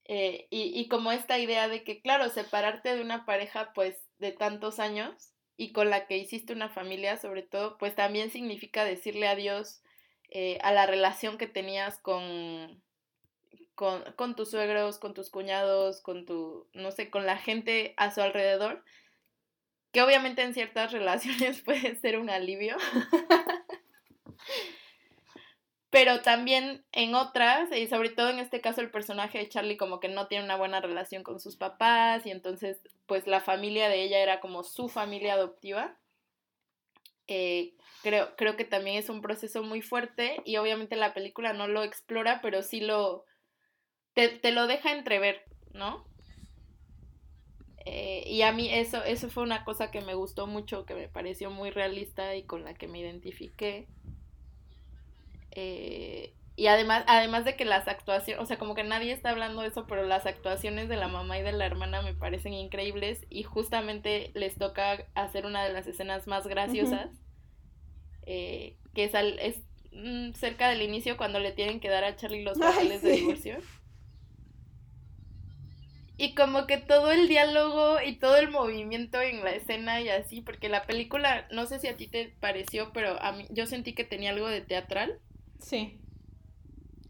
[0.05, 4.31] Eh, y, y como esta idea de que, claro, separarte de una pareja, pues, de
[4.31, 9.27] tantos años, y con la que hiciste una familia, sobre todo, pues también significa decirle
[9.27, 9.81] adiós
[10.29, 12.81] eh, a la relación que tenías con,
[13.73, 18.11] con, con, tus suegros, con tus cuñados, con tu, no sé, con la gente a
[18.11, 18.83] su alrededor,
[19.91, 22.75] que obviamente en ciertas relaciones puede ser un alivio.
[25.95, 30.01] pero también en otras, y sobre todo en este caso el personaje de Charlie como
[30.01, 34.03] que no tiene una buena relación con sus papás y entonces pues la familia de
[34.03, 35.97] ella era como su familia adoptiva.
[37.27, 41.69] Eh, creo, creo que también es un proceso muy fuerte y obviamente la película no
[41.69, 43.23] lo explora, pero sí lo...
[44.13, 46.05] te, te lo deja entrever, ¿no?
[47.86, 51.08] Eh, y a mí eso, eso fue una cosa que me gustó mucho, que me
[51.08, 53.88] pareció muy realista y con la que me identifiqué.
[55.55, 59.61] Eh, y además, además de que las actuaciones, o sea, como que nadie está hablando
[59.61, 63.25] de eso, pero las actuaciones de la mamá y de la hermana me parecen increíbles
[63.29, 67.09] y justamente les toca hacer una de las escenas más graciosas,
[68.25, 69.57] eh, que es, al, es
[69.91, 73.57] mm, cerca del inicio cuando le tienen que dar a Charlie los papeles de divorcio.
[76.17, 80.39] Y como que todo el diálogo y todo el movimiento en la escena y así,
[80.39, 83.93] porque la película, no sé si a ti te pareció, pero a mí yo sentí
[83.93, 85.19] que tenía algo de teatral.
[85.65, 85.99] Sí.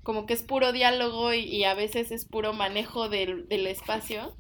[0.03, 4.33] Como que es puro diálogo y, a veces es puro manejo del, espacio.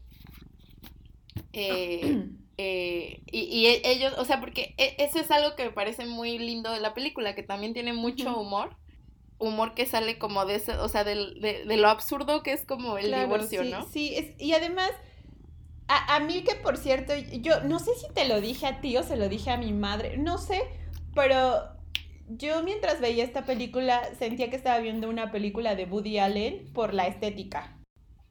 [1.51, 6.05] Eh, eh, y, e, ellos, o sea, porque e, eso es algo que me parece
[6.05, 8.77] muy lindo de la película, que también tiene mucho humor.
[9.37, 13.13] Humor que sale como de eso, o sea, de, lo absurdo que es como el
[13.13, 13.85] divorcio, ¿no?
[13.89, 14.91] Sí, es, y además,
[15.89, 18.95] a, a mí que por cierto, yo no sé si te lo dije a ti
[18.95, 20.61] o se lo dije a mi madre, no sé,
[21.13, 21.74] pero
[22.27, 26.93] yo mientras veía esta película sentía que estaba viendo una película de Woody Allen por
[26.93, 27.77] la estética.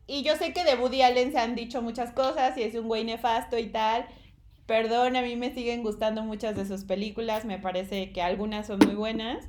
[0.07, 2.89] Y yo sé que de Woody Allen se han dicho muchas cosas y es un
[2.89, 4.07] güey nefasto y tal.
[4.67, 8.79] Perdón, a mí me siguen gustando muchas de sus películas, me parece que algunas son
[8.79, 9.47] muy buenas.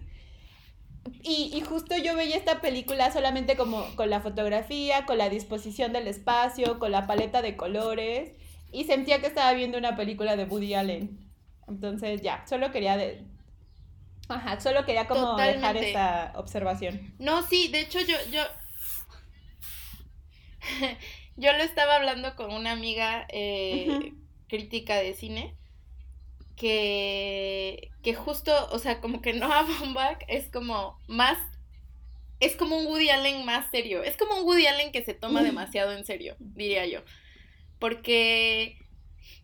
[1.22, 6.08] Y, justo yo veía esta película solamente como con la fotografía, con la disposición del
[6.08, 8.32] espacio, con la paleta de colores
[8.72, 11.20] y sentía que estaba viendo una película de Woody Allen.
[11.68, 12.98] Entonces ya, solo quería
[14.28, 17.14] Ajá, solo quería como dejar esa observación.
[17.20, 18.42] No, sí, de hecho yo, yo,
[21.36, 24.14] yo lo estaba hablando con una amiga eh,
[24.48, 25.56] crítica de cine
[26.56, 31.38] que, que justo, o sea, como que Noah Baumbach es como más,
[32.40, 35.44] es como un Woody Allen más serio, es como un Woody Allen que se toma
[35.44, 37.02] demasiado en serio, diría yo,
[37.80, 38.78] porque,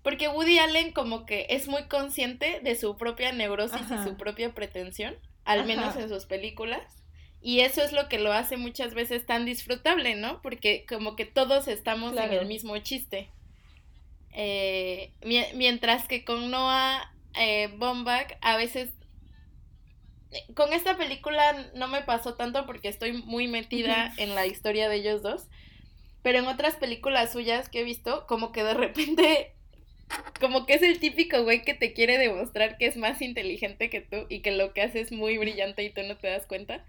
[0.03, 4.53] porque Woody Allen como que es muy consciente de su propia neurosis y su propia
[4.53, 5.15] pretensión,
[5.45, 7.01] al menos en sus películas.
[7.41, 10.41] Y eso es lo que lo hace muchas veces tan disfrutable, ¿no?
[10.41, 13.29] Porque como que todos estamos en el mismo chiste.
[14.33, 18.93] Eh, mientras que con Noah eh, Bombach a veces...
[20.55, 24.97] Con esta película no me pasó tanto porque estoy muy metida en la historia de
[24.97, 25.47] ellos dos.
[26.21, 29.55] Pero en otras películas suyas que he visto, como que de repente
[30.39, 34.01] como que es el típico güey que te quiere demostrar que es más inteligente que
[34.01, 36.83] tú y que lo que hace es muy brillante y tú no te das cuenta.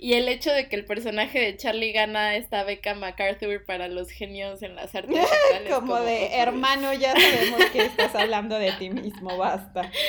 [0.00, 4.10] Y el hecho de que el personaje de Charlie gana esta beca MacArthur para los
[4.10, 5.16] genios en las artes
[5.68, 9.90] como, como, de, hermano, ya sabemos que estás hablando de ti mismo, basta.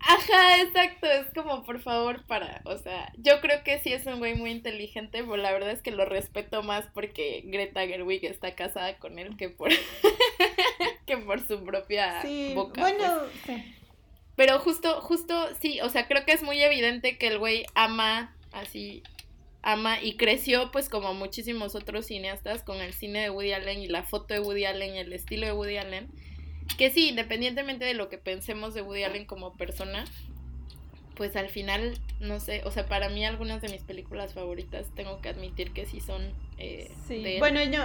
[0.00, 4.18] Ajá, exacto, es como por favor para, o sea, yo creo que sí es un
[4.18, 8.54] güey muy inteligente, pero la verdad es que lo respeto más porque Greta Gerwig está
[8.54, 9.70] casada con él que por
[11.06, 12.80] que por su propia sí, boca.
[12.80, 13.58] Bueno, pues.
[13.58, 13.74] sí.
[14.38, 18.36] Pero justo, justo, sí, o sea, creo que es muy evidente que el güey ama,
[18.52, 19.02] así,
[19.62, 23.88] ama y creció pues como muchísimos otros cineastas con el cine de Woody Allen y
[23.88, 26.08] la foto de Woody Allen y el estilo de Woody Allen.
[26.76, 30.04] Que sí, independientemente de lo que pensemos de Woody Allen como persona,
[31.16, 35.20] pues al final, no sé, o sea, para mí algunas de mis películas favoritas tengo
[35.20, 37.36] que admitir que sí son eh, sí.
[37.38, 37.80] Bueno, yo,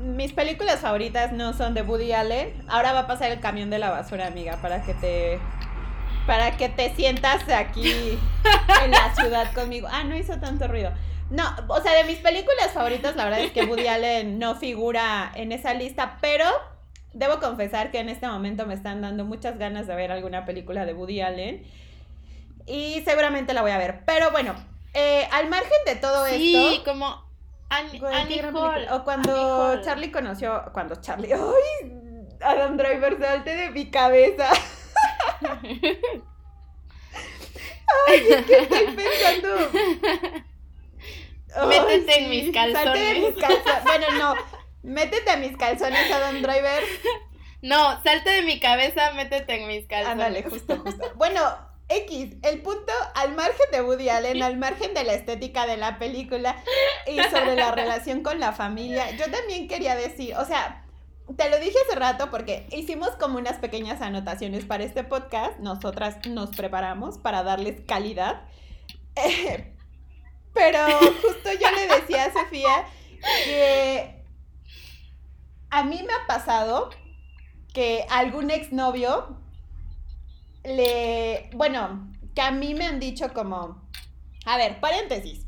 [0.00, 2.54] mis películas favoritas no son de Woody Allen.
[2.68, 5.38] Ahora va a pasar el camión de la basura, amiga, para que te
[6.26, 8.18] para que te sientas aquí
[8.82, 9.88] en la ciudad conmigo.
[9.90, 10.90] Ah, no hizo tanto ruido.
[11.30, 15.30] No, o sea, de mis películas favoritas, la verdad es que Woody Allen no figura
[15.34, 16.46] en esa lista, pero
[17.14, 20.84] debo confesar que en este momento me están dando muchas ganas de ver alguna película
[20.84, 21.64] de Woody Allen.
[22.66, 24.04] Y seguramente la voy a ver.
[24.04, 24.54] Pero bueno,
[24.92, 26.38] eh, al margen de todo esto.
[26.38, 27.24] Sí, como
[27.70, 28.00] Annie,
[28.90, 30.62] O cuando Charlie conoció.
[30.72, 31.32] Cuando Charlie.
[31.32, 32.00] ¡Ay!
[32.40, 34.48] Adam Driver, salte de mi cabeza.
[38.06, 39.48] Ay, es que estoy pensando.
[41.68, 43.34] Métete en mis calzones.
[43.84, 44.34] Bueno, no.
[44.84, 46.82] Métete a mis calzones, Adam Driver.
[47.62, 50.12] No, salte de mi cabeza, métete en mis calzones.
[50.12, 51.12] Ándale, justo, justo.
[51.14, 51.40] Bueno,
[51.88, 55.98] X, el punto, al margen de Woody Allen, al margen de la estética de la
[55.98, 56.56] película
[57.06, 60.84] y sobre la relación con la familia, yo también quería decir, o sea,
[61.36, 65.58] te lo dije hace rato porque hicimos como unas pequeñas anotaciones para este podcast.
[65.58, 68.42] Nosotras nos preparamos para darles calidad.
[70.52, 70.86] pero
[71.22, 72.84] justo yo le decía a Sofía
[73.44, 74.13] que
[75.74, 76.90] a mí me ha pasado
[77.72, 79.36] que algún exnovio
[80.62, 81.50] le.
[81.52, 83.82] Bueno, que a mí me han dicho como.
[84.46, 85.46] A ver, paréntesis.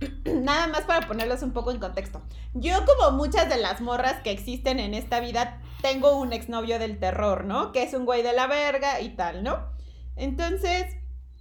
[0.24, 2.22] Nada más para ponerlos un poco en contexto.
[2.54, 6.98] Yo, como muchas de las morras que existen en esta vida, tengo un exnovio del
[6.98, 7.72] terror, ¿no?
[7.72, 9.58] Que es un güey de la verga y tal, ¿no?
[10.16, 10.96] Entonces,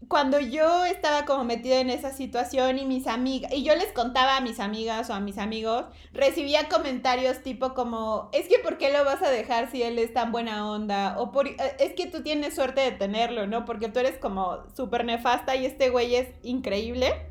[0.08, 4.38] cuando yo estaba como metida en esa situación y mis amigas, y yo les contaba
[4.38, 8.92] a mis amigas o a mis amigos, recibía comentarios tipo como, es que ¿por qué
[8.92, 11.16] lo vas a dejar si él es tan buena onda?
[11.20, 13.66] O por, eh, es que tú tienes suerte de tenerlo, ¿no?
[13.66, 17.30] Porque tú eres como súper nefasta y este güey es increíble.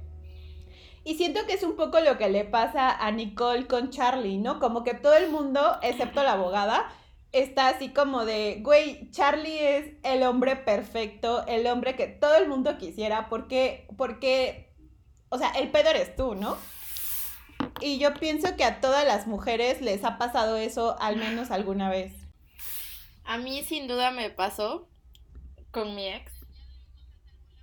[1.05, 4.61] Y siento que es un poco lo que le pasa a Nicole con Charlie, ¿no?
[4.61, 6.89] Como que todo el mundo, excepto la abogada,
[7.33, 12.49] está así como de, güey, Charlie es el hombre perfecto, el hombre que todo el
[12.49, 14.73] mundo quisiera, porque, porque,
[15.31, 16.57] o sea, el pedo eres tú, ¿no?
[17.81, 21.89] Y yo pienso que a todas las mujeres les ha pasado eso al menos alguna
[21.89, 22.13] vez.
[23.25, 24.89] A mí sin duda me pasó
[25.71, 26.33] con mi ex.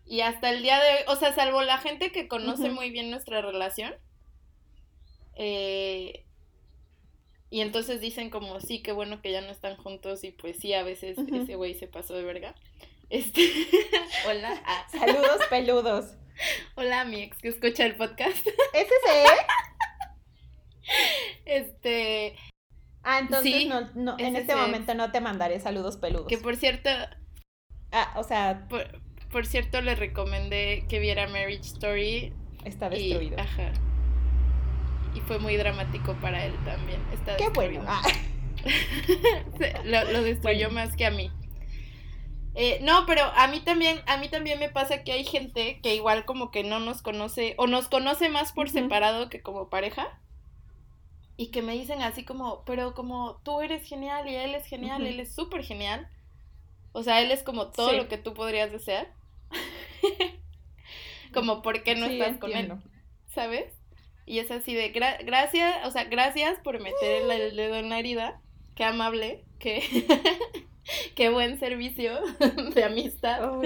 [0.06, 3.12] Y hasta el día de hoy, o sea, salvo la gente que conoce muy bien
[3.12, 3.94] nuestra relación,
[5.36, 6.26] eh,
[7.50, 10.74] y entonces dicen como, sí, qué bueno que ya no están juntos y pues sí,
[10.74, 12.54] a veces ese güey se pasó de verga.
[13.10, 13.42] Este,
[14.28, 14.62] hola.
[14.66, 14.86] Ah.
[14.92, 16.14] Saludos peludos.
[16.76, 18.46] Hola, mi ex que escucha el podcast.
[18.74, 19.30] ¿Ese es
[21.46, 22.36] Este...
[23.02, 26.28] Ah, entonces no, en este momento no te mandaré saludos peludos.
[26.28, 26.90] Que por cierto...
[27.92, 28.68] Ah, o sea...
[29.32, 32.34] Por cierto, le recomendé que viera Marriage Story.
[32.66, 33.38] Está destruido.
[33.38, 33.74] Y, ajá.
[35.16, 37.02] Y fue muy dramático para él también.
[37.14, 37.84] Está Qué bueno.
[37.88, 38.02] Ah.
[39.84, 41.32] lo, destruyó más que a mí.
[42.56, 45.96] Eh, no, pero a mí también, a mí también me pasa que hay gente que
[45.96, 50.20] igual como que no nos conoce, o nos conoce más por separado que como pareja.
[51.38, 55.08] y que me dicen así como, pero como tú eres genial y él es genial,
[55.08, 56.10] él es súper genial.
[56.92, 59.14] O sea, él es como todo lo que tú podrías desear.
[61.34, 62.74] como, ¿por qué no estás con él?
[63.28, 63.79] ¿Sabes?
[64.30, 68.40] Y es así de, gracias, o sea, gracias por meter el, dedo en la herida.
[68.76, 69.82] Qué amable, qué,
[71.16, 72.14] qué buen servicio
[72.76, 73.52] de amistad.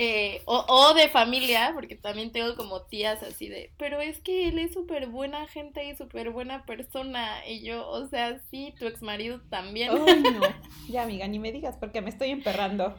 [0.00, 4.60] Eh, o, de familia, porque también tengo como tías así de, pero es que él
[4.60, 7.44] es súper buena gente y súper buena persona.
[7.48, 9.90] Y yo, o sea, sí, tu ex marido también.
[9.92, 10.40] no.
[10.88, 12.94] Ya, amiga, ni me digas porque me estoy emperrando.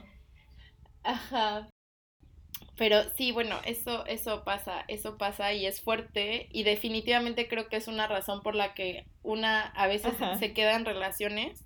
[1.04, 1.70] Ajá.
[2.80, 7.76] Pero sí, bueno, eso, eso pasa, eso pasa y es fuerte y definitivamente creo que
[7.76, 11.66] es una razón por la que una a veces se queda en relaciones.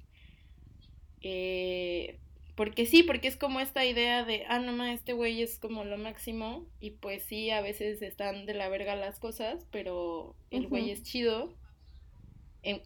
[1.21, 2.19] Eh,
[2.55, 5.99] porque sí, porque es como esta idea de, ah, no, este güey es como lo
[5.99, 6.65] máximo.
[6.79, 11.03] Y pues sí, a veces están de la verga las cosas, pero el güey es
[11.03, 11.53] chido.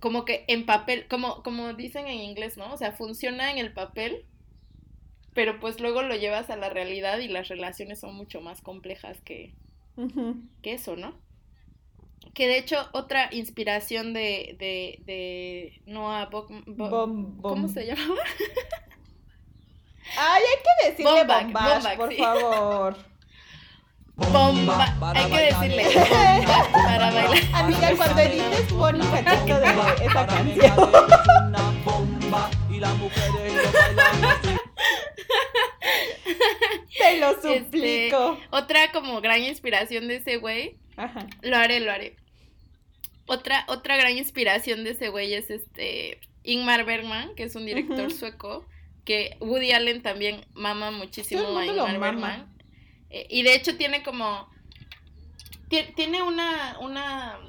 [0.01, 2.73] como que en papel, como, como dicen en inglés, ¿no?
[2.73, 4.25] O sea, funciona en el papel,
[5.37, 9.21] pero pues luego lo llevas a la realidad y las relaciones son mucho más complejas
[9.21, 9.53] que,
[10.63, 11.13] que eso, ¿no?
[12.33, 18.15] Que de hecho, otra inspiración de, de, de Noah ¿Cómo se llamaba?
[20.17, 22.97] Ay, hay que decirle bomba, por favor.
[24.15, 27.43] Bomba, hay que decirle bomba para bailar.
[27.53, 29.67] Amiga, cuando edites pon un cachito de
[30.03, 30.73] esa canción.
[37.87, 38.15] Este,
[38.51, 40.77] otra como gran inspiración de ese güey.
[40.95, 41.27] Ajá.
[41.41, 42.15] Lo haré, lo haré.
[43.25, 48.11] Otra, otra gran inspiración de ese güey es este Ingmar Bergman, que es un director
[48.11, 48.65] sueco
[49.07, 52.53] que Woody Allen también mama muchísimo a Ingmar Bergman.
[53.09, 54.49] Eh, y de hecho tiene como...
[55.69, 57.39] Tiene una, una...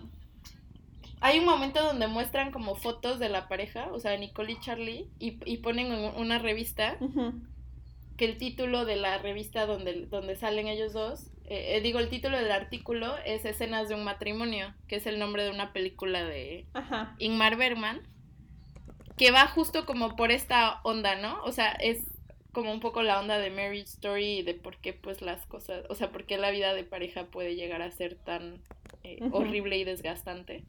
[1.21, 5.09] Hay un momento donde muestran como fotos de la pareja, o sea, Nicole y Charlie,
[5.19, 6.97] y, y ponen una revista,
[8.19, 12.11] que el título de la revista donde, donde salen ellos dos, eh, eh, digo, el
[12.11, 16.25] título del artículo es Escenas de un matrimonio, que es el nombre de una película
[16.25, 16.67] de
[17.19, 18.03] Ingmar Bergman
[19.17, 21.43] que va justo como por esta onda, ¿no?
[21.45, 22.05] O sea, es
[22.53, 25.85] como un poco la onda de Marriage Story y de por qué pues las cosas,
[25.89, 28.63] o sea, por qué la vida de pareja puede llegar a ser tan
[29.05, 30.65] eh, horrible y desgastante.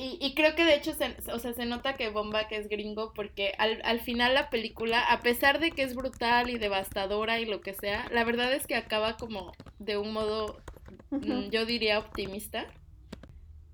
[0.00, 3.12] Y, creo que de hecho, se, o sea, se nota que Bomba que es gringo
[3.14, 7.46] porque al, al, final la película, a pesar de que es brutal y devastadora y
[7.46, 10.62] lo que sea, la verdad es que acaba como de un modo,
[11.10, 12.72] mm, yo diría optimista.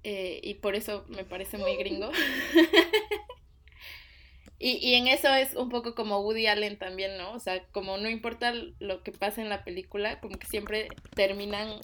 [0.03, 2.11] Eh, y por eso me parece muy gringo.
[4.59, 7.33] y, y en eso es un poco como Woody Allen también, ¿no?
[7.33, 11.81] O sea, como no importa lo que pase en la película, como que siempre terminan,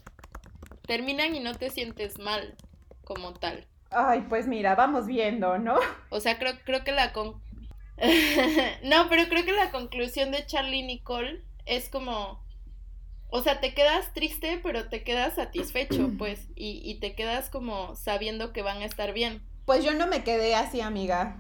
[0.87, 2.57] terminan y no te sientes mal
[3.05, 3.67] como tal.
[3.91, 5.77] Ay, pues mira, vamos viendo, ¿no?
[6.11, 7.41] O sea, creo, creo que la con...
[8.85, 12.41] no, pero creo que la conclusión de Charlie Nicole es como
[13.31, 17.95] o sea, te quedas triste, pero te quedas satisfecho, pues, y, y te quedas como
[17.97, 19.43] sabiendo que van a estar bien.
[19.65, 21.37] Pues yo no me quedé así, amiga.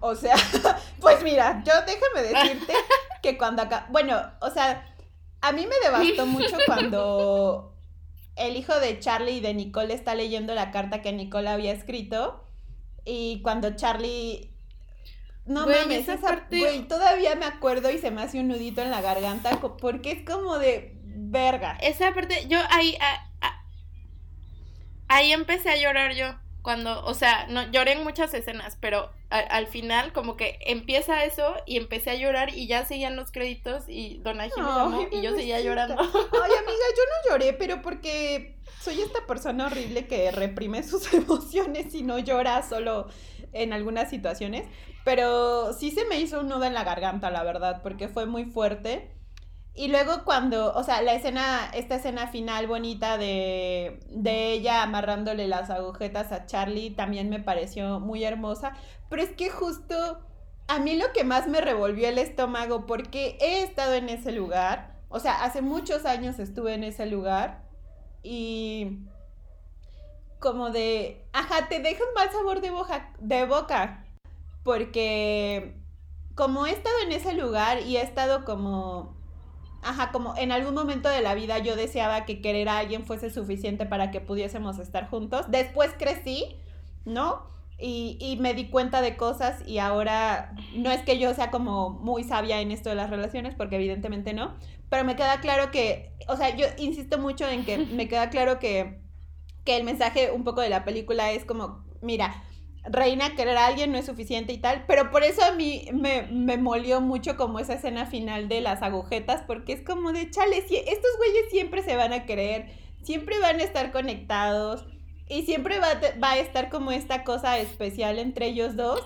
[0.00, 0.36] O sea,
[1.00, 2.74] pues mira, yo déjame decirte
[3.22, 4.94] que cuando acá, bueno, o sea,
[5.40, 7.75] a mí me devastó mucho cuando
[8.36, 12.44] el hijo de Charlie y de Nicole está leyendo la carta que Nicole había escrito
[13.04, 14.50] y cuando Charlie
[15.46, 16.58] no mames, esa, parte...
[16.58, 20.24] güey, todavía me acuerdo y se me hace un nudito en la garganta porque es
[20.24, 21.78] como de verga.
[21.80, 22.98] Esa parte, yo ahí,
[25.08, 26.34] ahí empecé a llorar yo.
[26.66, 31.54] Cuando, o sea, no lloré en muchas escenas, pero al final como que empieza eso
[31.64, 34.64] y empecé a llorar y ya seguían los créditos y Don Ángel
[35.12, 35.94] y yo seguía llorando.
[35.96, 36.26] Ay, amiga,
[36.96, 42.18] yo no lloré, pero porque soy esta persona horrible que reprime sus emociones y no
[42.18, 43.06] llora solo
[43.52, 44.66] en algunas situaciones,
[45.04, 48.44] pero sí se me hizo un nudo en la garganta, la verdad, porque fue muy
[48.44, 49.08] fuerte.
[49.76, 55.48] Y luego cuando, o sea, la escena, esta escena final bonita de, de ella amarrándole
[55.48, 58.72] las agujetas a Charlie también me pareció muy hermosa.
[59.10, 60.20] Pero es que justo
[60.68, 64.96] a mí lo que más me revolvió el estómago, porque he estado en ese lugar,
[65.08, 67.62] o sea, hace muchos años estuve en ese lugar
[68.22, 69.00] y
[70.40, 74.04] como de, ajá, te deja mal sabor de, boca, de boca,
[74.64, 75.76] porque
[76.34, 79.16] como he estado en ese lugar y he estado como
[79.88, 83.30] ajá, como en algún momento de la vida yo deseaba que querer a alguien fuese
[83.30, 85.46] suficiente para que pudiésemos estar juntos.
[85.48, 86.56] Después crecí,
[87.04, 87.46] ¿no?
[87.78, 91.90] Y, y, me di cuenta de cosas y ahora no es que yo sea como
[91.90, 94.54] muy sabia en esto de las relaciones, porque evidentemente no,
[94.88, 98.58] pero me queda claro que, o sea, yo insisto mucho en que me queda claro
[98.58, 99.04] que
[99.66, 102.42] que el mensaje un poco de la película es como, mira,
[102.88, 106.22] reina querer a alguien no es suficiente y tal, pero por eso a mí me,
[106.22, 110.66] me molió mucho como esa escena final de las agujetas, porque es como de, chale,
[110.66, 112.70] si estos güeyes siempre se van a querer,
[113.02, 114.86] siempre van a estar conectados
[115.28, 115.88] y siempre va,
[116.22, 119.02] va a estar como esta cosa especial entre ellos dos,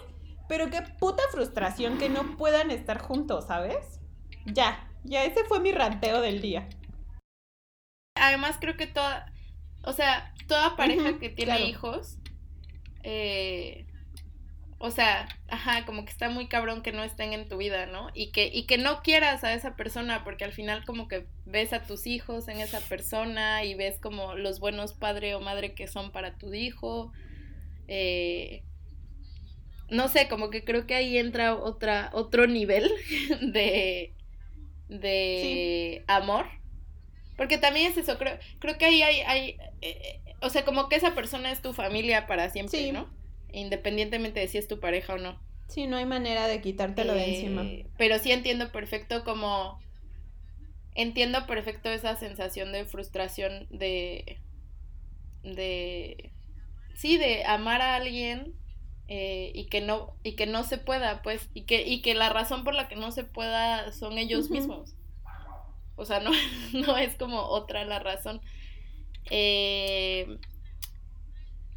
[0.48, 4.00] pero qué puta frustración que no puedan estar juntos, ¿sabes?
[4.46, 6.68] Ya, ya ese fue mi ranteo del día.
[8.16, 9.32] Además creo que toda,
[9.84, 12.18] o sea, toda pareja que tiene hijos,
[13.03, 13.86] eh,
[14.78, 18.11] o sea, ajá, como que está muy cabrón que no estén en tu vida, ¿no?
[18.14, 21.72] Y que, y que no quieras a esa persona, porque al final como que ves
[21.72, 25.86] a tus hijos en esa persona y ves como los buenos padre o madre que
[25.86, 27.12] son para tu hijo.
[27.88, 28.62] Eh,
[29.90, 32.90] no sé, como que creo que ahí entra otra, otro nivel
[33.42, 34.14] de,
[34.88, 36.46] de amor
[37.40, 40.97] porque también es eso, creo, creo que ahí hay, hay eh, o sea, como que
[40.97, 43.09] esa persona es tu familia para siempre, ¿no?
[43.53, 45.41] Independientemente de si es tu pareja o no.
[45.68, 47.62] Sí, no hay manera de quitártelo de encima.
[47.62, 49.80] Eh, pero sí entiendo perfecto como,
[50.95, 54.41] entiendo perfecto esa sensación de frustración de,
[55.43, 56.32] de,
[56.95, 58.55] sí, de amar a alguien
[59.09, 62.28] eh, y que no y que no se pueda pues y que y que la
[62.28, 64.95] razón por la que no se pueda son ellos mismos
[66.01, 66.30] o sea, no,
[66.72, 68.41] no es como otra la razón.
[69.28, 70.38] Eh,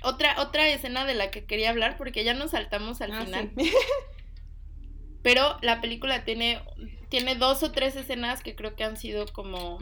[0.01, 3.51] otra, otra escena de la que quería hablar, porque ya nos saltamos al ah, final.
[5.23, 6.61] Pero la película tiene,
[7.09, 9.79] tiene dos o tres escenas que creo que han sido como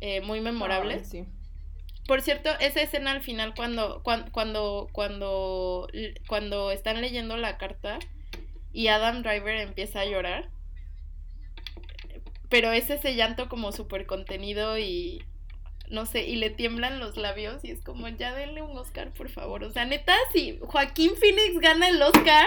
[0.00, 1.10] eh, muy memorables.
[2.06, 5.88] Por cierto, esa escena al final cuando, cuando, cuando, cuando,
[6.28, 7.98] cuando están leyendo la carta
[8.72, 10.50] y Adam Driver empieza a llorar
[12.52, 15.24] pero es ese llanto como súper contenido y
[15.92, 19.28] no sé, y le tiemblan los labios y es como, ya denle un Oscar, por
[19.28, 19.62] favor.
[19.62, 22.46] O sea, neta, si Joaquín Phoenix gana el Oscar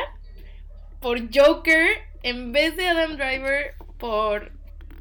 [1.00, 1.88] por Joker
[2.24, 4.52] en vez de Adam Driver por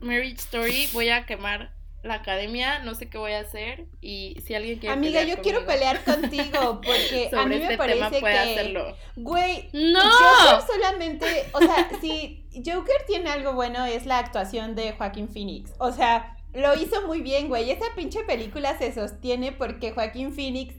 [0.03, 1.73] Marriage Story, voy a quemar
[2.03, 5.65] la academia, no sé qué voy a hacer y si alguien quiere Amiga, yo quiero
[5.65, 8.95] pelear contigo porque a mí me este parece que hacerlo.
[9.17, 14.93] güey, no Joker solamente, o sea, si Joker tiene algo bueno es la actuación de
[14.93, 15.73] Joaquín Phoenix.
[15.79, 17.71] O sea, lo hizo muy bien, güey.
[17.71, 20.75] Esa pinche película se sostiene porque Joaquín Phoenix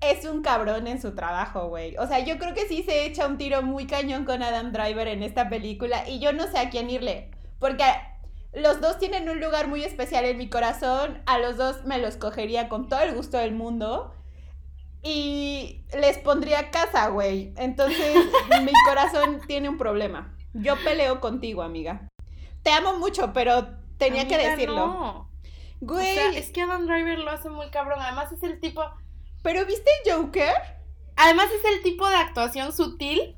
[0.00, 1.96] es un cabrón en su trabajo, güey.
[1.96, 5.08] O sea, yo creo que sí se echa un tiro muy cañón con Adam Driver
[5.08, 7.84] en esta película y yo no sé a quién irle, porque
[8.52, 11.22] los dos tienen un lugar muy especial en mi corazón.
[11.26, 14.14] A los dos me los cogería con todo el gusto del mundo.
[15.02, 17.52] Y les pondría casa, güey.
[17.56, 18.16] Entonces,
[18.64, 20.34] mi corazón tiene un problema.
[20.54, 22.08] Yo peleo contigo, amiga.
[22.62, 23.68] Te amo mucho, pero
[23.98, 24.86] tenía que decirlo.
[24.86, 25.30] No.
[25.80, 26.36] Güey.
[26.36, 28.00] es que Adam Driver lo hace muy cabrón.
[28.00, 28.82] Además, es el tipo.
[29.42, 30.54] ¿Pero viste Joker?
[31.16, 33.36] Además, es el tipo de actuación sutil.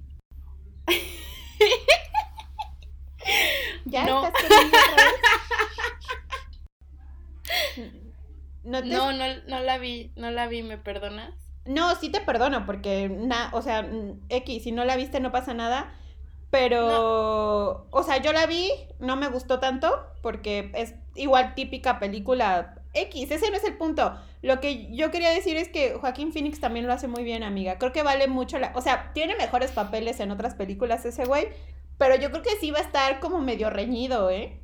[3.85, 4.27] ¿Ya no.
[4.27, 4.43] estás
[8.63, 11.35] ¿No, no, no, la vi, no la vi, ¿me perdonas?
[11.65, 13.89] No, sí te perdono, porque, na, o sea,
[14.29, 15.93] X, si no la viste no pasa nada,
[16.51, 22.75] pero, o sea, yo la vi, no me gustó tanto, porque es igual típica película
[22.93, 24.17] X, ese no es el punto.
[24.43, 27.79] Lo que yo quería decir es que Joaquín Phoenix también lo hace muy bien, amiga.
[27.79, 28.73] Creo que vale mucho la...
[28.75, 31.49] O sea, tiene mejores papeles en otras películas ese güey,
[31.99, 34.59] pero yo creo que sí va a estar como medio reñido, ¿eh?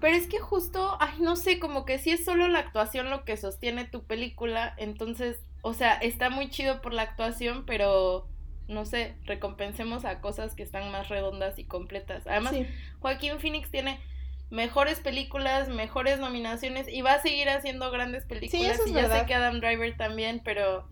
[0.00, 3.24] Pero es que justo, ay, no sé, como que si es solo la actuación lo
[3.24, 8.29] que sostiene tu película, entonces, o sea, está muy chido por la actuación, pero
[8.70, 12.26] no sé, recompensemos a cosas que están más redondas y completas.
[12.26, 12.54] Además,
[13.00, 14.00] Joaquín Phoenix tiene
[14.48, 18.80] mejores películas, mejores nominaciones y va a seguir haciendo grandes películas.
[18.86, 20.88] y ya sé que Adam Driver también, pero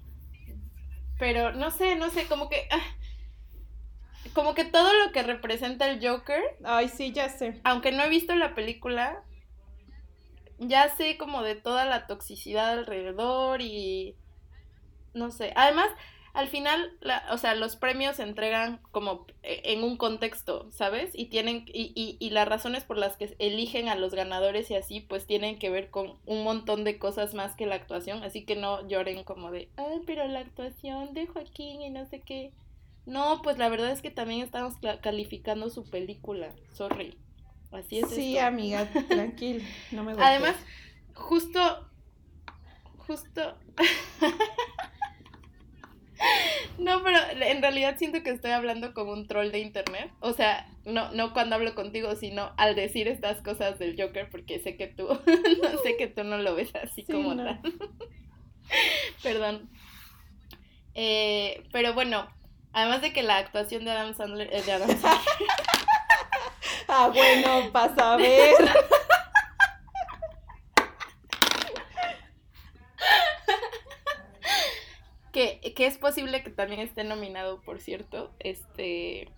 [1.18, 2.82] pero no sé, no sé, como que ah,
[4.32, 6.42] como que todo lo que representa el Joker.
[6.64, 7.60] Ay, sí, ya sé.
[7.62, 9.22] Aunque no he visto la película,
[10.58, 14.16] ya sé como de toda la toxicidad alrededor y
[15.14, 15.52] no sé.
[15.54, 15.88] Además,
[16.34, 16.96] al final,
[17.30, 21.10] o sea, los premios se entregan como e, en un contexto, ¿sabes?
[21.14, 24.74] Y tienen, y, y, y, las razones por las que eligen a los ganadores y
[24.74, 28.44] así, pues tienen que ver con un montón de cosas más que la actuación, así
[28.44, 32.52] que no lloren como de, ay, pero la actuación de Joaquín y no sé qué.
[33.06, 36.54] No, pues la verdad es que también estamos calificando su película.
[36.74, 37.16] Sorry.
[37.72, 38.10] Así es.
[38.10, 39.66] Sí, amiga, tranquil.
[39.92, 40.56] No me Además,
[41.14, 41.88] justo.
[42.98, 43.56] Justo.
[46.78, 50.10] no, pero en realidad siento que estoy hablando como un troll de internet.
[50.20, 54.60] O sea, no, no cuando hablo contigo, sino al decir estas cosas del Joker, porque
[54.60, 55.08] sé que tú,
[55.82, 57.60] sé que tú no lo ves así como tal.
[59.22, 59.68] Perdón.
[60.94, 62.28] Eh, pero bueno,
[62.72, 65.34] además de que la actuación de Adam Sandler es de Adam Sandler.
[66.88, 68.54] ah, bueno, pasa a ver.
[75.38, 78.34] Que, que es posible que también esté nominado, por cierto.
[78.40, 79.28] Este.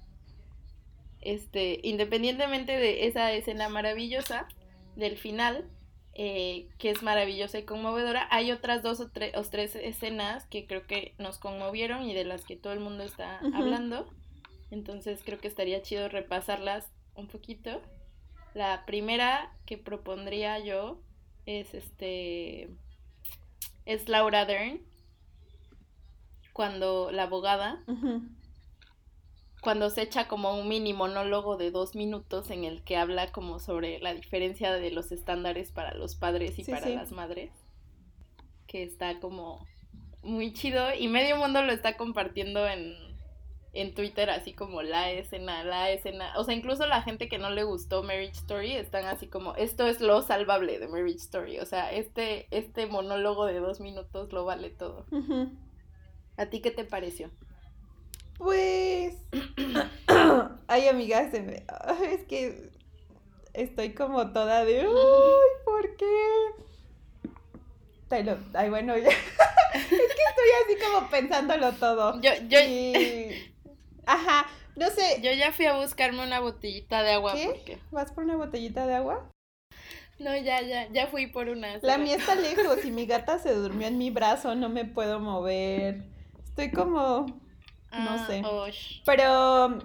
[1.21, 1.81] Este.
[1.83, 4.49] Independientemente de esa escena maravillosa
[4.97, 5.69] del final
[6.15, 8.27] eh, que es maravillosa y conmovedora.
[8.31, 12.57] Hay otras dos o, tres escenas que creo que nos conmovieron y de las que
[12.57, 14.11] todo el mundo está hablando.
[14.71, 17.83] Entonces creo que estaría chido repasarlas un poquito.
[18.55, 21.03] La primera que propondría yo
[21.45, 22.71] es este
[23.85, 24.89] es Laura Dern
[26.53, 27.83] cuando la abogada
[29.61, 33.59] cuando se echa como un mini monólogo de dos minutos en el que habla como
[33.59, 37.51] sobre la diferencia de los estándares para los padres y para las madres,
[38.67, 39.67] que está como
[40.23, 42.95] muy chido y medio mundo lo está compartiendo en,
[43.73, 47.51] en Twitter así como la escena, la escena, o sea, incluso la gente que no
[47.51, 51.67] le gustó Marriage Story están así como, esto es lo salvable de Marriage Story, o
[51.67, 55.07] sea, este, este monólogo de dos minutos lo vale todo.
[56.41, 57.30] ¿A ti qué te pareció?
[58.38, 59.14] Pues.
[60.68, 61.66] Ay, amiga, se me...
[62.11, 62.70] es que
[63.53, 64.80] estoy como toda de.
[64.80, 64.86] Ay,
[65.66, 66.07] ¿por qué?
[68.55, 69.11] Ay, bueno, ya.
[69.74, 72.18] es que estoy así como pensándolo todo.
[72.22, 72.59] Yo, yo.
[74.07, 75.20] Ajá, no sé.
[75.20, 77.34] Yo ya fui a buscarme una botellita de agua.
[77.34, 77.78] ¿Qué?
[77.91, 79.30] ¿Vas por una botellita de agua?
[80.18, 81.78] No, ya, ya, ya fui por una.
[81.82, 85.20] La mía está lejos y mi gata se durmió en mi brazo, no me puedo
[85.20, 86.10] mover.
[86.51, 87.27] Estoy como
[87.93, 88.43] no ah, sé.
[89.05, 89.79] Pero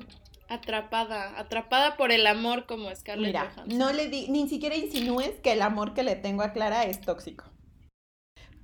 [0.47, 5.53] atrapada, atrapada por el amor como Scarlett Mira, no le di, ni siquiera insinúes que
[5.53, 7.45] el amor que le tengo a Clara es tóxico.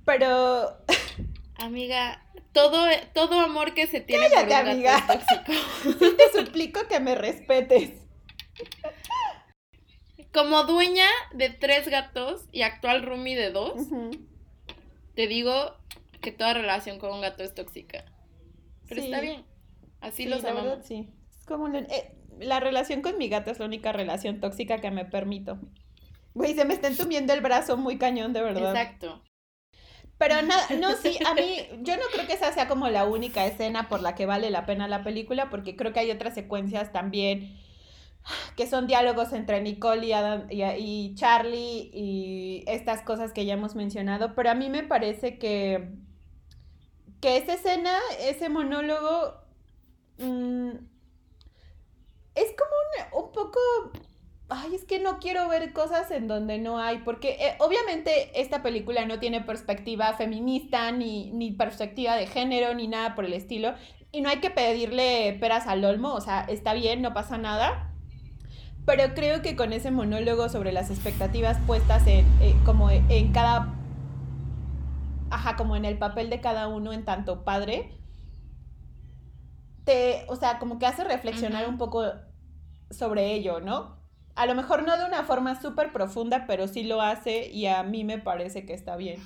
[0.04, 0.78] Pero
[1.56, 4.98] Amiga, todo, todo amor que se tiene por un amiga.
[4.98, 5.52] es tóxico.
[5.98, 7.90] Sí te suplico que me respetes.
[10.32, 13.74] Como dueña de tres gatos y actual roomie de dos,
[15.14, 15.76] te digo
[16.22, 18.04] que toda relación con un gato es tóxica.
[18.88, 19.44] Pero está bien.
[20.00, 20.86] Así lo sabemos.
[20.86, 21.10] sí.
[21.38, 25.04] Es como eh, la relación con mi gata es la única relación tóxica que me
[25.04, 25.58] permito.
[26.34, 28.74] Güey, se me está entumiendo el brazo muy cañón, de verdad.
[28.74, 29.22] Exacto.
[30.18, 33.44] Pero nada, no, sí, a mí, yo no creo que esa sea como la única
[33.44, 36.92] escena por la que vale la pena la película, porque creo que hay otras secuencias
[36.92, 37.58] también
[38.56, 43.74] que son diálogos entre Nicole y, Adam, y Charlie y estas cosas que ya hemos
[43.74, 45.88] mencionado, pero a mí me parece que
[47.22, 49.34] que esa escena, ese monólogo,
[50.18, 50.70] mm,
[52.34, 53.60] es como un, poco...
[54.48, 58.62] Ay, es que no quiero ver cosas en donde no hay, porque eh, obviamente esta
[58.62, 63.72] película no tiene perspectiva feminista, ni, ni perspectiva de género, ni nada por el estilo,
[64.10, 67.94] y no hay que pedirle peras al olmo, o sea, está bien, no pasa nada,
[68.84, 73.81] pero creo que con ese monólogo sobre las expectativas puestas en, eh, como en cada
[75.32, 77.90] ajá, como en el papel de cada uno en tanto padre,
[79.84, 82.04] te, o sea, como que hace reflexionar un poco
[82.90, 83.96] sobre ello, ¿no?
[84.34, 87.82] A lo mejor no de una forma súper profunda, pero sí lo hace y a
[87.82, 89.20] mí me parece que está bien.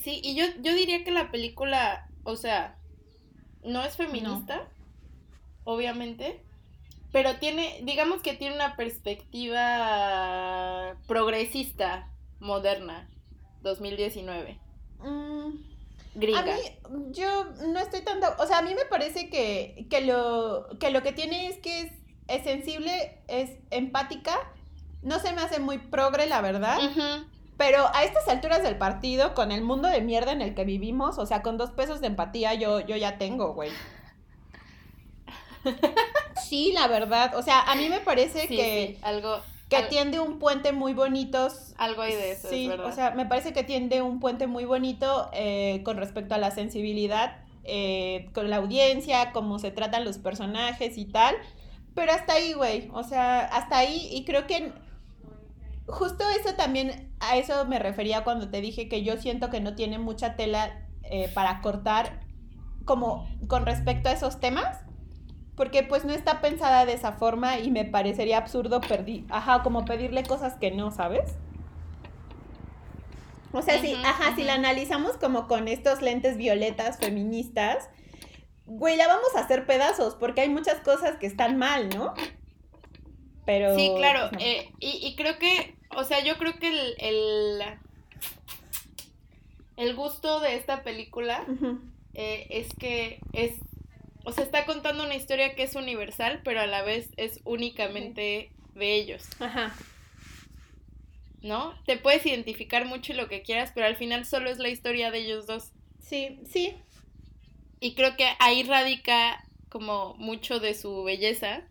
[0.00, 2.78] Sí, y yo, yo diría que la película, o sea,
[3.64, 4.68] no es feminista,
[5.64, 6.42] obviamente,
[7.10, 13.08] pero tiene, digamos que tiene una perspectiva progresista, moderna.
[13.64, 14.58] 2019.
[15.00, 15.50] Mm,
[16.14, 16.40] Gringa.
[16.40, 16.52] A mí,
[17.10, 18.20] yo no estoy tan...
[18.38, 21.90] O sea, a mí me parece que, que, lo, que lo que tiene es que
[22.28, 24.38] es, sensible, es empática.
[25.02, 26.78] No se me hace muy progre, la verdad.
[27.56, 31.18] Pero a estas alturas del partido, con el mundo de mierda en el que vivimos,
[31.18, 33.70] o sea, con dos pesos de empatía, yo, yo ya tengo, güey.
[36.42, 37.34] Sí, la verdad.
[37.36, 38.98] O sea, a mí me parece que.
[39.02, 41.48] algo, que tiende un puente muy bonito.
[41.78, 45.30] Algo hay de eso, sí, o sea, me parece que tiende un puente muy bonito
[45.32, 50.98] eh, con respecto a la sensibilidad eh, con la audiencia, cómo se tratan los personajes
[50.98, 51.34] y tal.
[51.94, 52.90] Pero hasta ahí, güey.
[52.92, 54.08] O sea, hasta ahí.
[54.10, 54.72] Y creo que
[55.86, 59.74] justo eso también, a eso me refería cuando te dije que yo siento que no
[59.74, 62.20] tiene mucha tela eh, para cortar
[62.84, 64.78] como con respecto a esos temas
[65.56, 68.80] porque pues no está pensada de esa forma y me parecería absurdo
[69.30, 71.36] ajá, como pedirle cosas que no, ¿sabes?
[73.52, 77.88] O sea, sí, ajá, si la analizamos como con estos lentes violetas feministas,
[78.66, 82.14] güey, la vamos a hacer pedazos porque hay muchas cosas que están mal, ¿no?
[83.46, 83.76] Pero...
[83.76, 87.62] Sí, claro, eh, y, creo que, o sea, yo creo que el,
[89.76, 91.44] el gusto de esta película
[92.14, 93.52] eh, es que es,
[94.24, 98.50] o sea, está contando una historia que es universal, pero a la vez es únicamente
[98.74, 99.24] de ellos.
[99.38, 99.74] Ajá.
[101.42, 101.74] ¿No?
[101.84, 105.10] Te puedes identificar mucho y lo que quieras, pero al final solo es la historia
[105.10, 105.72] de ellos dos.
[106.00, 106.74] Sí, sí.
[107.80, 111.62] Y creo que ahí radica como mucho de su belleza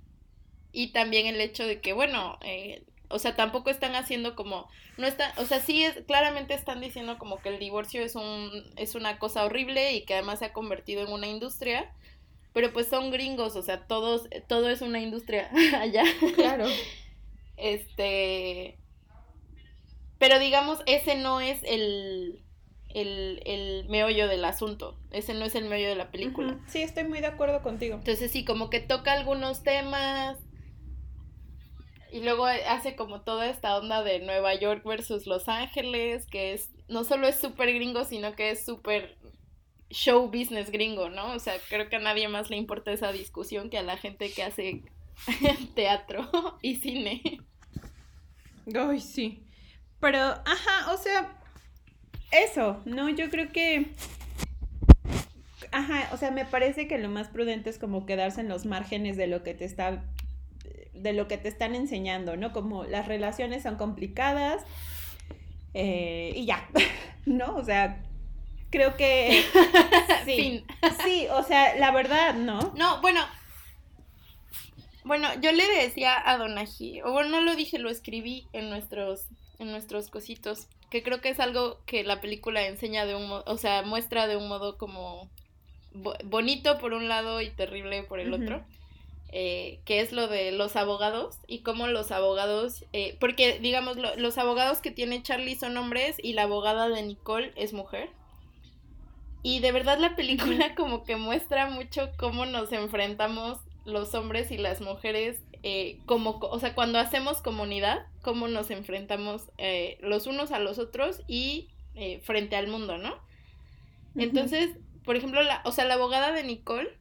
[0.71, 5.07] y también el hecho de que, bueno, eh, o sea, tampoco están haciendo como, no
[5.07, 8.95] están, o sea, sí es, claramente están diciendo como que el divorcio es un, es
[8.95, 11.93] una cosa horrible y que además se ha convertido en una industria,
[12.53, 15.49] pero pues son gringos, o sea, todos, todo es una industria
[15.79, 16.03] allá.
[16.35, 16.65] Claro.
[17.57, 18.77] este,
[20.19, 22.43] pero digamos, ese no es el,
[22.89, 26.59] el, el meollo del asunto, ese no es el meollo de la película.
[26.67, 27.95] Sí, estoy muy de acuerdo contigo.
[27.95, 30.37] Entonces sí, como que toca algunos temas,
[32.13, 36.69] y luego hace como toda esta onda de Nueva York versus Los Ángeles, que es
[36.87, 39.17] no solo es súper gringo, sino que es súper
[39.89, 41.33] show business gringo, ¿no?
[41.33, 44.31] O sea, creo que a nadie más le importa esa discusión que a la gente
[44.31, 44.81] que hace
[45.75, 46.29] teatro
[46.61, 47.21] y cine.
[48.75, 49.43] Ay, sí.
[49.99, 51.39] Pero, ajá, o sea,
[52.31, 53.09] eso, ¿no?
[53.09, 53.93] Yo creo que...
[55.71, 59.17] Ajá, o sea, me parece que lo más prudente es como quedarse en los márgenes
[59.17, 60.03] de lo que te está
[60.93, 62.53] de lo que te están enseñando, ¿no?
[62.53, 64.63] Como las relaciones son complicadas
[65.73, 66.69] eh, y ya,
[67.25, 67.55] ¿no?
[67.55, 68.03] O sea,
[68.73, 69.45] creo que...
[70.25, 70.63] Sí,
[71.03, 72.73] sí, o sea, la verdad, ¿no?
[72.75, 73.21] No, bueno,
[75.03, 79.27] bueno, yo le decía a Donají, o bueno, no lo dije, lo escribí en nuestros,
[79.59, 83.43] en nuestros cositos, que creo que es algo que la película enseña de un modo,
[83.47, 85.29] o sea, muestra de un modo como
[86.23, 88.63] bonito por un lado y terrible por el otro.
[89.35, 94.37] Eh, que es lo de los abogados y cómo los abogados, eh, porque digamos, los
[94.37, 98.11] abogados que tiene Charlie son hombres y la abogada de Nicole es mujer.
[99.43, 104.57] Y de verdad la película como que muestra mucho cómo nos enfrentamos los hombres y
[104.57, 109.51] las mujeres, eh, como, o sea, cuando hacemos comunidad, cómo nos enfrentamos
[109.99, 111.69] los unos a los otros y
[112.23, 113.15] frente al mundo, ¿no?
[114.15, 114.71] Entonces,
[115.03, 116.97] por ejemplo, la, o sea, la abogada de Nicole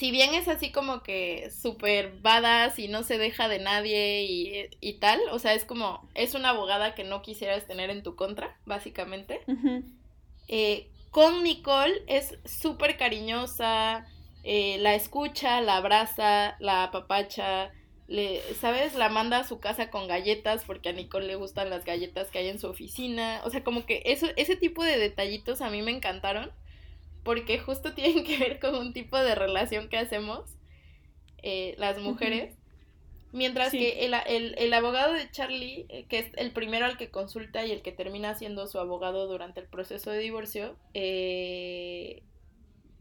[0.00, 4.92] si bien es así como que súper badass y no se deja de nadie y,
[4.94, 8.56] tal, o sea, es como, es una abogada que no quisieras tener en tu contra,
[8.64, 9.40] básicamente.
[10.48, 14.06] Eh, con Nicole es súper cariñosa,
[14.42, 17.72] eh, la escucha, la abraza, la apapacha,
[18.06, 18.94] le, ¿sabes?
[18.94, 22.38] La manda a su casa con galletas porque a Nicole le gustan las galletas que
[22.38, 23.40] hay en su oficina.
[23.44, 26.50] O sea, como que eso, ese tipo de detallitos a mí me encantaron
[27.22, 30.56] porque justo tienen que ver con un tipo de relación que hacemos
[31.42, 32.56] eh, las mujeres.
[33.32, 37.70] Mientras que el, abogado de Charlie, eh, que es el primero al que consulta y
[37.70, 42.22] el que termina siendo su abogado durante el proceso de divorcio, eh,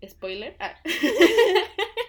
[0.08, 0.76] spoiler, ah.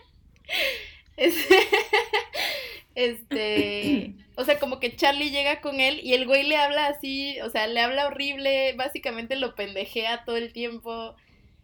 [2.95, 7.41] este, o sea, como que Charlie llega con él y el güey le habla así,
[7.41, 11.15] o sea, le habla horrible, básicamente lo pendejea todo el tiempo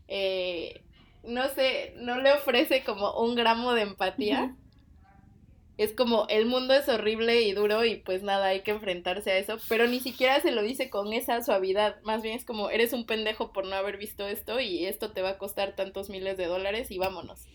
[0.09, 0.83] eh,
[1.25, 4.55] no sé, no le ofrece como un gramo de empatía.
[5.79, 9.39] Es como el mundo es horrible y duro y pues nada, hay que enfrentarse a
[9.39, 12.95] eso, pero ni siquiera se lo dice con esa suavidad, más bien es como eres
[12.95, 16.39] un pendejo por no haber visto esto y esto te va a costar tantos miles
[16.39, 17.47] de dólares y vámonos,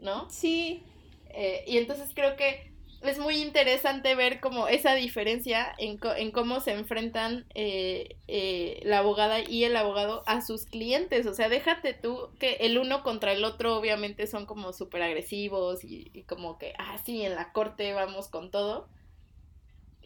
[0.00, 0.28] ¿no?
[0.28, 0.82] Sí.
[1.30, 2.69] Eh, y entonces creo que
[3.02, 8.98] es muy interesante ver como esa diferencia en, en cómo se enfrentan eh, eh, la
[8.98, 11.26] abogada y el abogado a sus clientes.
[11.26, 15.82] O sea, déjate tú que el uno contra el otro obviamente son como súper agresivos
[15.82, 18.86] y, y, como que, ah, sí, en la corte vamos con todo.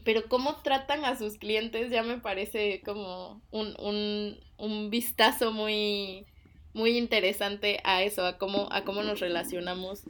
[0.04, 6.26] Pero cómo tratan a sus clientes ya me parece como un, un, un vistazo muy,
[6.74, 10.04] muy interesante a eso, a cómo, a cómo nos relacionamos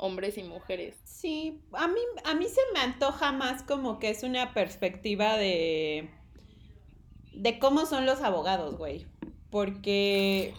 [0.00, 0.96] hombres y mujeres.
[1.04, 6.10] Sí, a mí, a mí se me antoja más como que es una perspectiva de,
[7.34, 9.06] de cómo son los abogados, güey.
[9.50, 10.54] Porque,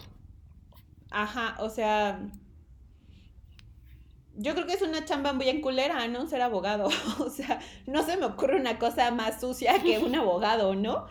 [1.10, 2.20] ajá, o sea,
[4.36, 6.26] yo creo que es una chamba muy enculera, ¿no?
[6.26, 6.88] Ser abogado.
[7.18, 11.06] o sea, no se me ocurre una cosa más sucia que un abogado, ¿no?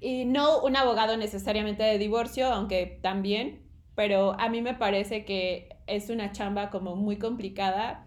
[0.00, 3.62] Y no un abogado necesariamente de divorcio, aunque también,
[3.94, 8.06] pero a mí me parece que es una chamba como muy complicada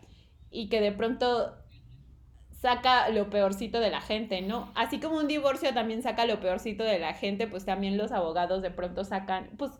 [0.49, 1.55] y que de pronto
[2.61, 4.71] saca lo peorcito de la gente, ¿no?
[4.75, 8.61] Así como un divorcio también saca lo peorcito de la gente, pues también los abogados
[8.61, 9.71] de pronto sacan, pues,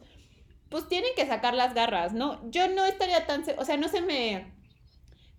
[0.69, 2.49] pues tienen que sacar las garras, ¿no?
[2.51, 4.53] Yo no estaría tan, o sea, no se me,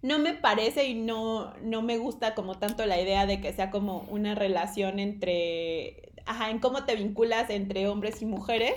[0.02, 3.70] no me parece y no, no me gusta como tanto la idea de que sea
[3.70, 8.74] como una relación entre ajá, en cómo te vinculas entre hombres y mujeres,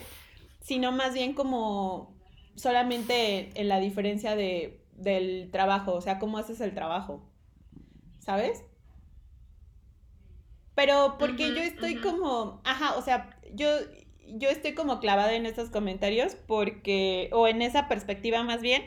[0.62, 2.16] sino más bien como
[2.60, 7.30] solamente en la diferencia de, del trabajo, o sea, cómo haces el trabajo,
[8.20, 8.64] ¿sabes?
[10.76, 13.68] Pero porque yo estoy como, ajá, o sea, yo,
[14.28, 18.84] yo estoy como clavada en esos comentarios porque, o en esa perspectiva más bien,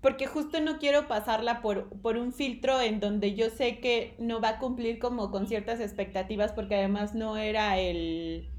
[0.00, 4.40] porque justo no quiero pasarla por, por un filtro en donde yo sé que no
[4.40, 8.50] va a cumplir como con ciertas expectativas porque además no era el,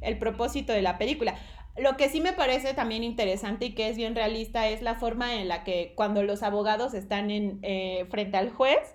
[0.00, 1.36] el propósito de la película.
[1.76, 5.34] Lo que sí me parece también interesante y que es bien realista es la forma
[5.34, 8.94] en la que cuando los abogados están en, eh, frente al juez,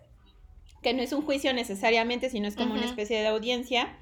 [0.82, 3.98] que no es un juicio necesariamente, sino es como una especie de audiencia,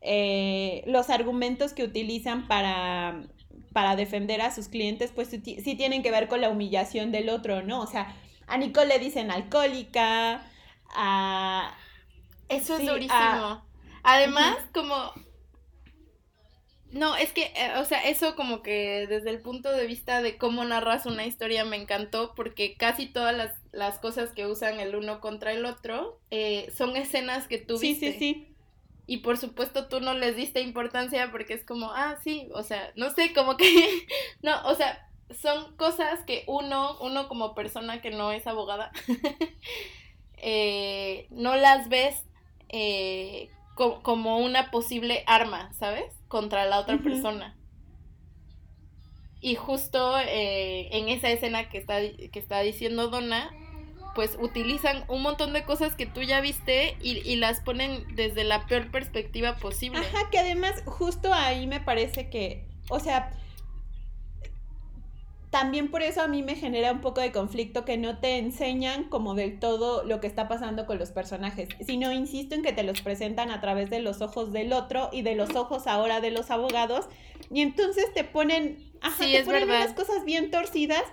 [0.00, 3.26] eh, los argumentos que utilizan para
[3.72, 7.62] para defender a sus clientes, pues sí tienen que ver con la humillación del otro,
[7.62, 7.80] ¿no?
[7.80, 8.14] O sea,
[8.46, 10.42] a Nicole le dicen alcohólica,
[10.94, 11.74] a...
[12.48, 13.62] Eso es durísimo.
[14.02, 15.12] Además, como...
[16.92, 20.36] No, es que, eh, o sea, eso como que desde el punto de vista de
[20.36, 25.20] cómo narras una historia me encantó porque casi todas las, cosas que usan el uno
[25.20, 28.12] contra el otro eh, son escenas que tú viste.
[28.12, 28.48] Sí, sí, sí.
[29.06, 32.92] Y por supuesto tú no les diste importancia porque es como, ah, sí, o sea,
[32.94, 33.64] no sé, como que,
[34.42, 35.08] no, o sea,
[35.40, 38.92] son cosas que uno, uno como persona que no es abogada,
[40.36, 42.22] eh, no las ves
[43.74, 46.12] como una posible arma, ¿sabes?
[46.28, 47.56] Contra la otra persona.
[49.40, 53.50] Y justo eh, en esa escena que está, que está diciendo Donna,
[54.14, 58.66] pues utilizan un montón de cosas que tú ya viste y, las ponen desde la
[58.66, 59.98] peor perspectiva posible.
[59.98, 63.32] Ajá, que además justo ahí me parece que, o sea,
[65.52, 69.04] también por eso a mí me genera un poco de conflicto que no te enseñan
[69.04, 72.82] como del todo lo que está pasando con los personajes, sino insisto en que te
[72.82, 76.30] los presentan a través de los ojos del otro y de los ojos ahora de
[76.30, 77.04] los abogados
[77.50, 81.04] y entonces te ponen, ajá, te ponen unas cosas bien torcidas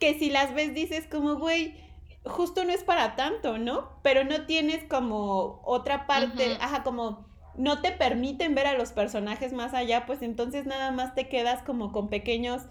[0.00, 1.76] que si las ves dices como, güey,
[2.24, 3.90] justo no es para tanto, ¿no?
[4.02, 9.52] Pero no tienes como otra parte, ajá, como no te permiten ver a los personajes
[9.52, 12.62] más allá, pues entonces nada más te quedas como con pequeños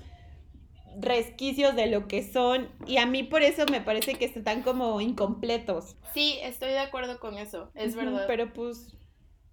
[1.00, 5.02] resquicios de lo que son y a mí por eso me parece que están como
[5.02, 5.96] incompletos.
[6.14, 8.26] Sí, estoy de acuerdo con eso, es verdad.
[8.28, 8.96] Pero pues...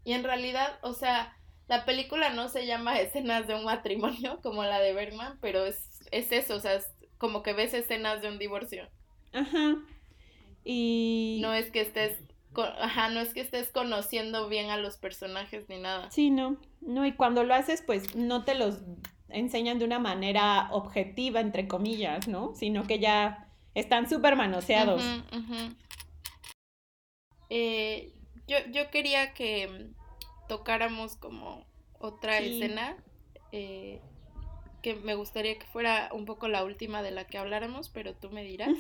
[0.05, 1.37] Y en realidad, o sea,
[1.69, 6.01] la película no se llama escenas de un matrimonio como la de Bergman, pero es,
[6.11, 6.87] es eso, o sea, es
[7.19, 8.89] como que ves escenas de un divorcio.
[9.33, 9.77] Ajá.
[10.65, 11.39] Y...
[11.43, 12.19] No es que estés...
[12.81, 16.11] Ajá, no es que estés conociendo bien a los personajes ni nada.
[16.11, 16.57] Sí, no.
[16.81, 18.81] No, y cuando lo haces, pues no te los
[19.33, 22.55] enseñan de una manera objetiva, entre comillas, ¿no?
[22.55, 25.03] Sino que ya están súper manoseados.
[27.49, 28.13] Eh,
[28.47, 29.91] yo, yo quería que
[30.49, 31.65] tocáramos como
[31.99, 32.97] otra escena
[33.53, 34.01] eh,
[34.83, 38.31] que me gustaría que fuera un poco la última de la que habláramos, pero tú
[38.31, 38.71] me dirás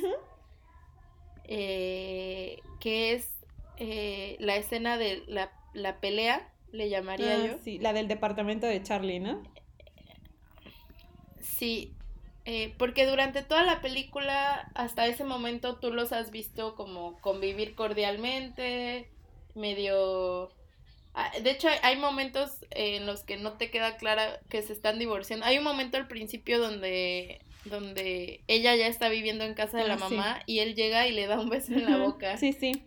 [1.44, 3.28] eh, que es
[3.76, 7.58] eh, la escena de la, la pelea, le llamaría ah, yo.
[7.62, 9.42] Sí, la del departamento de Charlie, ¿no?
[11.40, 11.92] Sí,
[12.44, 17.74] eh, porque durante toda la película, hasta ese momento, tú los has visto como convivir
[17.74, 19.08] cordialmente,
[19.54, 20.50] medio...
[21.12, 24.98] Ah, de hecho, hay momentos en los que no te queda clara que se están
[24.98, 25.44] divorciando.
[25.44, 29.94] Hay un momento al principio donde donde ella ya está viviendo en casa de la
[29.94, 32.36] ah, mamá y él llega y le da un beso en la boca.
[32.38, 32.82] Sí, sí.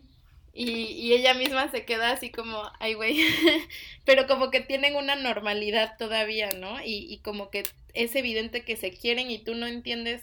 [0.54, 3.18] Y, y ella misma se queda así como, ay, güey,
[4.04, 6.80] pero como que tienen una normalidad todavía, ¿no?
[6.82, 10.22] Y, y como que es evidente que se quieren y tú no entiendes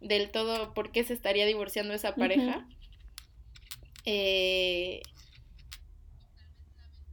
[0.00, 2.66] del todo por qué se estaría divorciando esa pareja.
[4.04, 5.00] eh,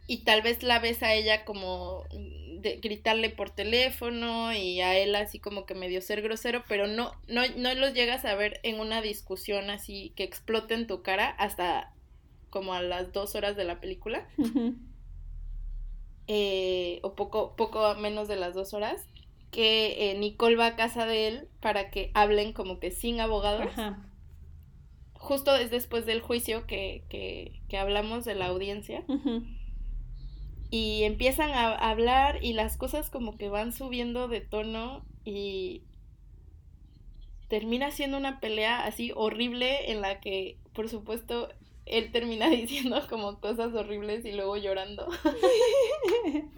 [0.08, 5.16] y tal vez la ves a ella como de gritarle por teléfono y a él
[5.16, 8.80] así como que medio ser grosero, pero no, no, no los llegas a ver en
[8.80, 11.94] una discusión así que explote en tu cara hasta
[12.52, 14.28] como a las dos horas de la película.
[16.28, 19.08] Eh, o poco, poco menos de las dos horas.
[19.50, 23.72] Que eh, Nicole va a casa de él para que hablen como que sin abogados.
[25.14, 29.04] Justo es después del juicio que, que, que hablamos de la audiencia
[30.72, 35.84] y empiezan a hablar y las cosas como que van subiendo de tono y
[37.50, 41.50] termina siendo una pelea así horrible en la que por supuesto
[41.92, 45.08] él termina diciendo como cosas horribles y luego llorando.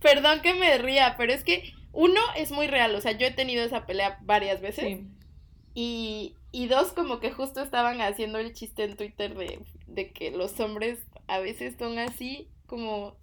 [0.00, 3.30] Perdón que me ría, pero es que uno es muy real, o sea, yo he
[3.30, 5.00] tenido esa pelea varias veces.
[5.74, 10.30] Y, y dos, como que justo estaban haciendo el chiste en Twitter de, de que
[10.30, 10.98] los hombres
[11.28, 13.16] a veces son así como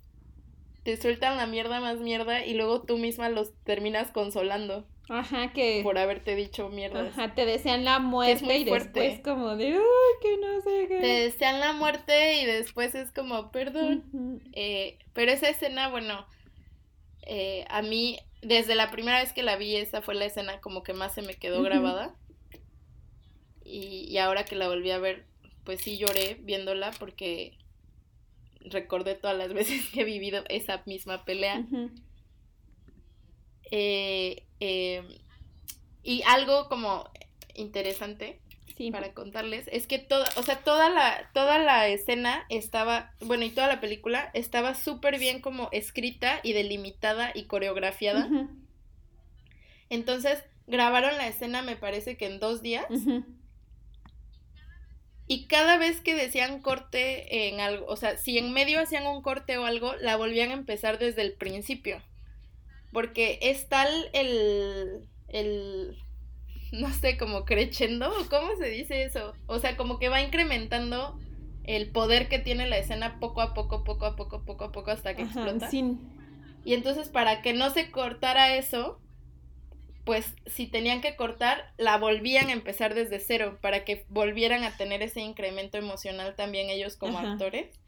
[0.83, 4.85] te sueltan la mierda más mierda y luego tú misma los terminas consolando.
[5.09, 5.81] Ajá, que...
[5.83, 7.07] Por haberte dicho mierda.
[7.07, 9.79] Ajá, te desean la muerte y después como de, ¡ay,
[10.21, 10.99] que no sé qué!
[10.99, 14.41] Te desean la muerte y después es como, perdón.
[14.53, 16.25] eh, pero esa escena, bueno,
[17.23, 20.83] eh, a mí, desde la primera vez que la vi, esa fue la escena como
[20.83, 22.15] que más se me quedó grabada.
[23.65, 25.25] Y, y ahora que la volví a ver,
[25.63, 27.57] pues sí lloré viéndola porque
[28.61, 31.65] recordé todas las veces que he vivido esa misma pelea.
[33.71, 35.03] Eh, eh,
[36.03, 37.09] y algo como
[37.55, 38.39] interesante
[38.77, 38.91] sí.
[38.91, 43.49] para contarles es que toda, o sea, toda la, toda la escena estaba, bueno, y
[43.49, 48.29] toda la película estaba súper bien como escrita y delimitada y coreografiada.
[49.89, 52.85] Entonces, grabaron la escena, me parece que en dos días.
[55.27, 59.21] Y cada vez que decían corte en algo, o sea, si en medio hacían un
[59.21, 62.01] corte o algo, la volvían a empezar desde el principio.
[62.91, 65.97] Porque es tal el, el,
[66.71, 69.33] no sé, como creciendo, o cómo se dice eso.
[69.47, 71.17] O sea, como que va incrementando
[71.63, 74.91] el poder que tiene la escena poco a poco, poco a poco, poco a poco
[74.91, 75.69] hasta que Ajá, explota.
[75.69, 75.99] sin-
[76.63, 79.01] Y entonces para que no se cortara eso,
[80.05, 84.75] pues si tenían que cortar, la volvían a empezar desde cero para que volvieran a
[84.75, 87.33] tener ese incremento emocional también ellos como Ajá.
[87.33, 87.79] actores.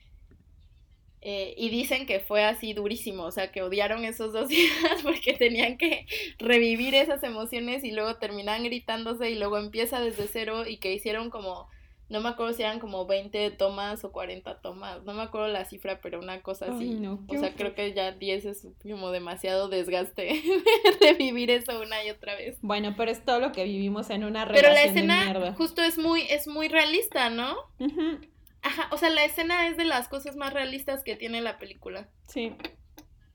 [1.23, 4.71] Eh, y dicen que fue así durísimo, o sea, que odiaron esos dos días
[5.03, 6.07] porque tenían que
[6.39, 11.29] revivir esas emociones y luego terminaban gritándose y luego empieza desde cero y que hicieron
[11.29, 11.67] como,
[12.09, 15.63] no me acuerdo si eran como 20 tomas o 40 tomas, no me acuerdo la
[15.65, 16.85] cifra, pero una cosa así.
[16.85, 17.53] Ay, no, o sea, horror.
[17.55, 20.23] creo que ya 10 es como demasiado desgaste
[21.01, 22.57] de vivir eso una y otra vez.
[22.63, 25.83] Bueno, pero es todo lo que vivimos en una Pero relación la de escena justo
[25.83, 27.55] es muy, es muy realista, ¿no?
[27.77, 28.17] Ujú,
[28.61, 32.09] Ajá, o sea, la escena es de las cosas más realistas que tiene la película.
[32.27, 32.53] Sí.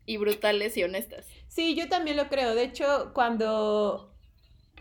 [0.05, 1.27] Y brutales y honestas.
[1.49, 2.55] Sí, yo también lo creo.
[2.55, 4.15] De hecho, cuando...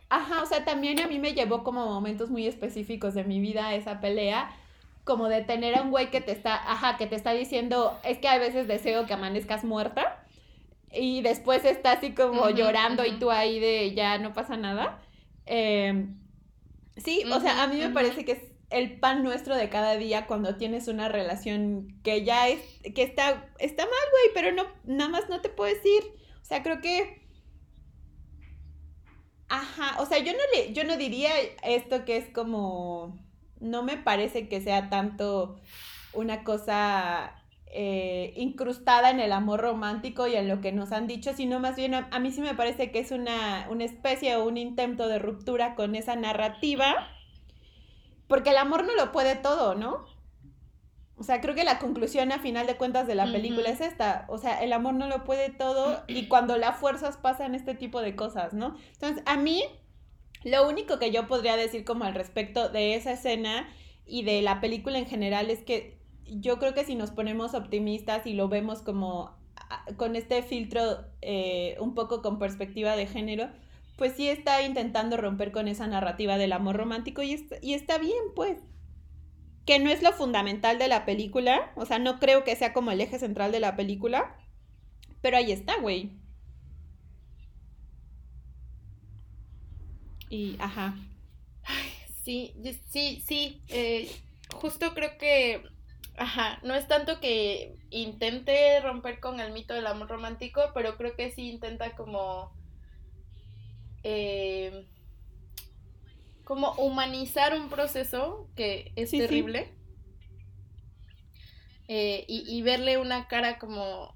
[0.09, 3.73] Ajá, o sea, también a mí me llevó como momentos muy específicos de mi vida
[3.73, 4.55] esa pelea,
[5.03, 8.19] como de tener a un güey que te está, ajá, que te está diciendo, es
[8.19, 10.23] que a veces deseo que amanezcas muerta,
[10.91, 15.01] y después está así como llorando y tú ahí de ya no pasa nada.
[15.45, 16.07] Eh,
[16.97, 20.27] sí, o sea, a mí me parece que es el pan nuestro de cada día
[20.27, 22.59] cuando tienes una relación que ya es,
[22.93, 26.03] que está, está mal, güey, pero no, nada más no te puedes ir.
[26.41, 27.25] O sea, creo que.
[29.47, 31.31] Ajá, o sea, yo no le, yo no diría
[31.63, 33.23] esto que es como.
[33.59, 35.55] No me parece que sea tanto
[36.13, 41.33] una cosa eh, incrustada en el amor romántico y en lo que nos han dicho,
[41.33, 44.45] sino más bien a, a mí sí me parece que es una, una especie o
[44.45, 47.09] un intento de ruptura con esa narrativa,
[48.27, 50.05] porque el amor no lo puede todo, ¿no?
[51.17, 54.25] O sea, creo que la conclusión a final de cuentas de la película es esta.
[54.27, 58.01] O sea, el amor no lo puede todo y cuando la fuerzas pasan este tipo
[58.01, 58.75] de cosas, ¿no?
[58.93, 59.63] Entonces, a mí,
[60.43, 63.69] lo único que yo podría decir como al respecto de esa escena
[64.05, 68.27] y de la película en general es que yo creo que si nos ponemos optimistas
[68.27, 73.49] y lo vemos como ah, con este filtro eh, un poco con perspectiva de género,
[73.97, 77.97] pues sí está intentando romper con esa narrativa del amor romántico y, est- y está
[77.97, 78.57] bien, pues
[79.65, 82.91] que no es lo fundamental de la película, o sea, no creo que sea como
[82.91, 84.35] el eje central de la película,
[85.21, 86.11] pero ahí está, güey.
[90.29, 90.95] Y, ajá.
[92.23, 92.53] Sí,
[92.89, 93.61] sí, sí.
[93.69, 94.09] eh,
[94.55, 95.63] justo creo que,
[96.17, 101.15] ajá, no es tanto que intente romper con el mito del amor romántico, pero creo
[101.15, 102.51] que sí intenta como,
[104.05, 104.85] eh,
[106.45, 109.25] como humanizar un proceso que es Sí, sí.
[109.25, 109.69] terrible.
[111.87, 114.15] eh, y, y verle una cara como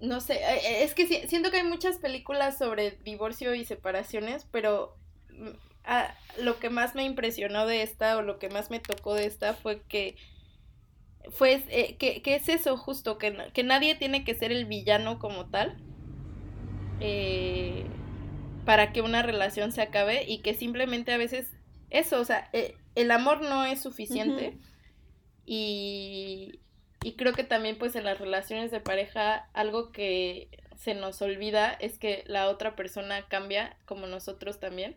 [0.00, 4.46] no sé, eh, es que si- siento que hay muchas películas sobre divorcio y separaciones,
[4.50, 4.96] pero
[5.30, 5.50] mm,
[6.42, 9.54] lo que más me impresionó de esta o lo que más me tocó de esta
[9.54, 10.16] fue que
[11.30, 15.18] fue eh, que, que es eso justo, que, que nadie tiene que ser el villano
[15.18, 15.76] como tal
[17.02, 17.84] eh,
[18.64, 21.50] para que una relación se acabe y que simplemente a veces
[21.90, 24.58] eso, o sea, eh, el amor no es suficiente Ujú.
[25.46, 26.60] y,
[27.02, 31.70] y creo que también pues en las relaciones de pareja algo que se nos olvida
[31.72, 34.96] es que la otra persona cambia como nosotros también.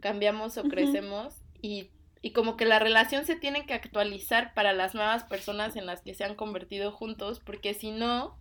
[0.00, 0.70] Cambiamos o Ujú.
[0.70, 5.76] crecemos y, y como que la relación se tiene que actualizar para las nuevas personas
[5.76, 8.36] en las que se han convertido juntos, porque si no,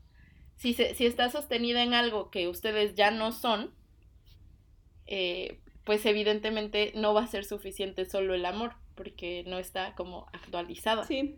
[0.63, 3.73] si, se, si está sostenida en algo que ustedes ya no son,
[5.07, 10.25] eh, pues evidentemente no va a ser suficiente solo el amor, porque no está como
[10.31, 11.03] actualizada.
[11.03, 11.35] Sí.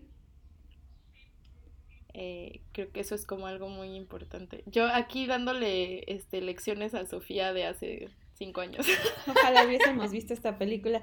[2.14, 4.64] Eh, creo que eso es como algo muy importante.
[4.68, 8.86] Yo aquí dándole este, lecciones a Sofía de hace cinco años.
[9.28, 11.02] Ojalá hubiésemos visto esta película.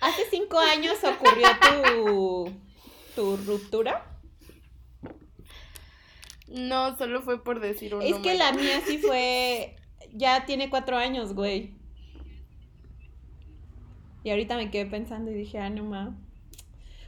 [0.00, 2.52] Hace cinco años ocurrió tu,
[3.16, 4.15] tu ruptura.
[6.48, 8.22] No, solo fue por decir un Es número.
[8.22, 9.76] que la mía sí fue.
[10.12, 11.74] Ya tiene cuatro años, güey.
[14.24, 16.16] Y ahorita me quedé pensando y dije, ah, no ma.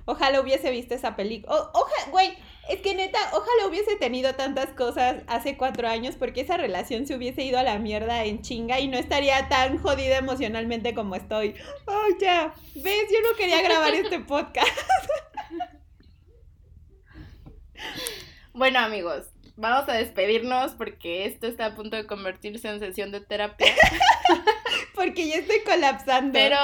[0.05, 1.55] Ojalá hubiese visto esa película.
[1.72, 2.34] Ojalá, güey,
[2.68, 7.14] es que neta, ojalá hubiese tenido tantas cosas hace cuatro años porque esa relación se
[7.14, 11.55] hubiese ido a la mierda en chinga y no estaría tan jodida emocionalmente como estoy.
[11.86, 12.55] Ay, ya.
[12.74, 13.07] ¿Ves?
[13.11, 14.68] Yo no quería grabar este podcast.
[18.59, 23.20] Bueno, amigos, vamos a despedirnos porque esto está a punto de convertirse en sesión de
[23.20, 23.72] terapia.
[24.96, 26.32] porque ya estoy colapsando.
[26.32, 26.59] Pero.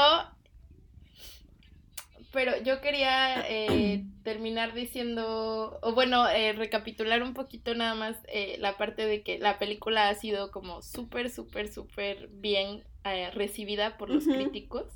[2.32, 8.56] Pero yo quería eh, terminar diciendo, o bueno, eh, recapitular un poquito nada más eh,
[8.58, 13.96] la parte de que la película ha sido como súper, súper, súper bien eh, recibida
[13.98, 14.86] por los críticos,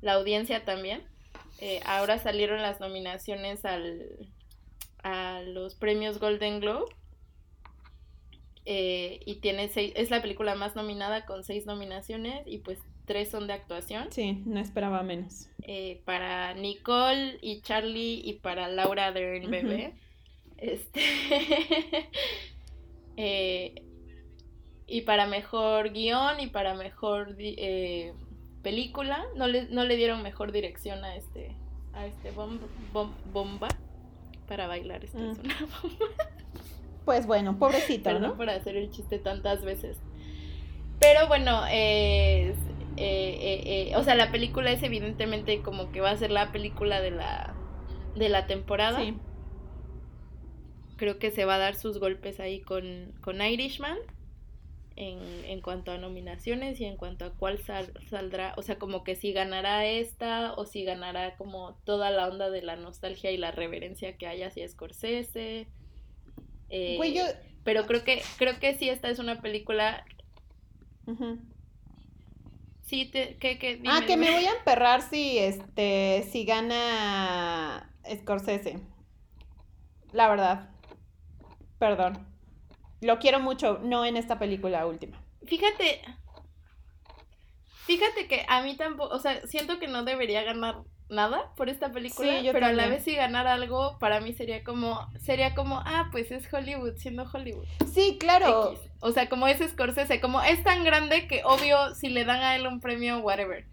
[0.00, 1.02] la audiencia también.
[1.84, 4.30] Ahora salieron las nominaciones al,
[5.02, 6.86] a los premios Golden Globe.
[8.66, 13.30] eh, y tiene seis, es la película más nominada con seis nominaciones y pues tres
[13.30, 14.12] son de actuación.
[14.12, 15.48] Sí, no esperaba menos.
[15.62, 19.50] eh, para Nicole y Charlie y para Laura Dern Ujú.
[19.50, 19.94] bebé.
[20.58, 21.00] Este
[23.16, 23.82] eh,
[24.86, 28.12] y para mejor guion y para mejor eh,
[28.62, 29.24] película.
[29.36, 31.56] No le, no le dieron mejor dirección a este
[31.92, 32.60] a este bom-
[32.92, 33.68] bom- bomba
[34.50, 35.30] para bailar esta Mm.
[35.30, 35.54] es una
[37.04, 38.36] Pues bueno, pobrecito, Perdón ¿no?
[38.36, 39.96] por hacer el chiste tantas veces.
[40.98, 42.52] Pero bueno, eh,
[42.96, 47.00] eh, eh, o sea, la película es evidentemente como que va a ser la película
[47.00, 47.54] de la,
[48.16, 48.98] de la temporada.
[48.98, 49.14] Sí.
[50.96, 53.98] Creo que se va a dar sus golpes ahí con, con Irishman
[55.00, 59.02] en, en cuanto a nominaciones y en cuanto a cuál sal- saldrá, o sea, como
[59.02, 63.38] que si ganará esta o si ganará como toda la onda de la nostalgia y
[63.38, 65.66] la reverencia que hay hacia Scorsese.
[66.68, 67.24] Eh, yo...
[67.64, 70.04] pero creo que creo que sí esta es una película
[72.82, 77.90] sí te que, que dime, Ah, que me voy a emperrar si este si gana
[78.06, 78.78] Scorsese.
[80.12, 80.68] La verdad.
[81.78, 82.29] Perdón.
[83.00, 85.18] Lo quiero mucho, no en esta película última.
[85.46, 86.02] fíjate
[87.86, 90.76] fíjate que a mí tampoco o sea siento que no debería ganar
[91.08, 94.32] nada por esta película Sí, yo pero a la vez si ganara algo para mí
[94.32, 98.72] sería como sería como ah pues es Hollywood siendo Hollywood Sí, claro.
[98.74, 98.80] X.
[99.00, 102.54] o sea como es Scorsese como es tan grande que obvio si le dan a
[102.54, 103.66] él un premio whatever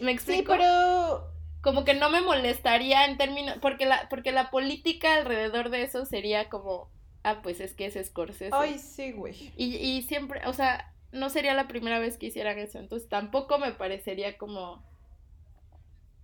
[0.00, 4.50] me Sí, explico pero como que no me molestaría en términos, porque la, porque la
[4.52, 6.88] política alrededor de eso sería como,
[7.26, 8.50] ah, pues es que es Scorsese.
[8.52, 9.52] ay, sí, güey.
[9.56, 13.58] Y, y siempre, o sea, no sería la primera vez que hicieran eso, entonces tampoco
[13.58, 14.84] me parecería como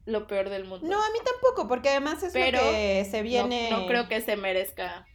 [0.05, 0.87] lo peor del mundo.
[0.87, 3.71] No, a mí tampoco, porque además es Pero lo que se No- viene.
[3.71, 5.07] no, creo que se merezca.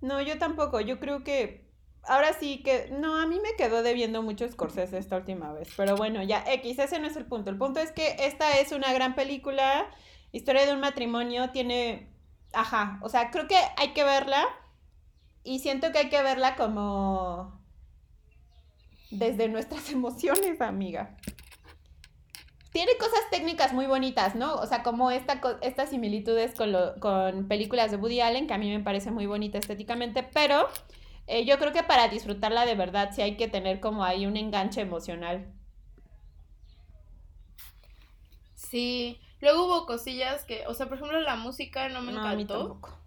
[0.00, 0.80] No, yo tampoco.
[0.80, 1.64] Yo creo que
[2.02, 5.96] ahora sí que no, a mí me quedó debiendo mucho Scorsese esta última vez, pero
[5.96, 7.50] bueno, ya X, ese no es el punto.
[7.50, 9.88] El punto es que esta es una gran película,
[10.32, 12.08] historia de un matrimonio, tiene
[12.52, 14.46] ajá, o sea, creo que hay que verla
[15.44, 17.60] y siento que hay que verla como
[19.10, 21.16] desde nuestras emociones, amiga.
[22.72, 24.54] Tiene cosas técnicas muy bonitas, ¿no?
[24.56, 28.58] O sea, como esta, estas similitudes con, lo- con películas de Woody Allen, que a
[28.58, 30.68] mí me parece muy bonita estéticamente, pero
[31.26, 34.36] eh, yo creo que para disfrutarla de verdad sí hay que tener como ahí un
[34.38, 35.52] enganche emocional.
[38.54, 42.34] Sí, luego hubo cosillas que, o sea, por ejemplo, la música no me No, a
[42.34, 42.58] mí encantó.
[42.68, 42.98] tampoco.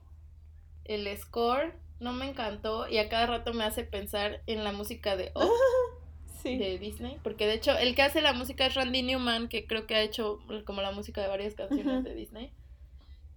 [0.84, 5.16] el score no me encantó y a cada rato me hace pensar en la música
[5.16, 5.50] de Up
[6.44, 6.58] Sí.
[6.58, 9.88] de Disney, porque de hecho el que hace la música es Randy Newman, que creo
[9.88, 12.52] que ha hecho como la música de varias canciones de Disney.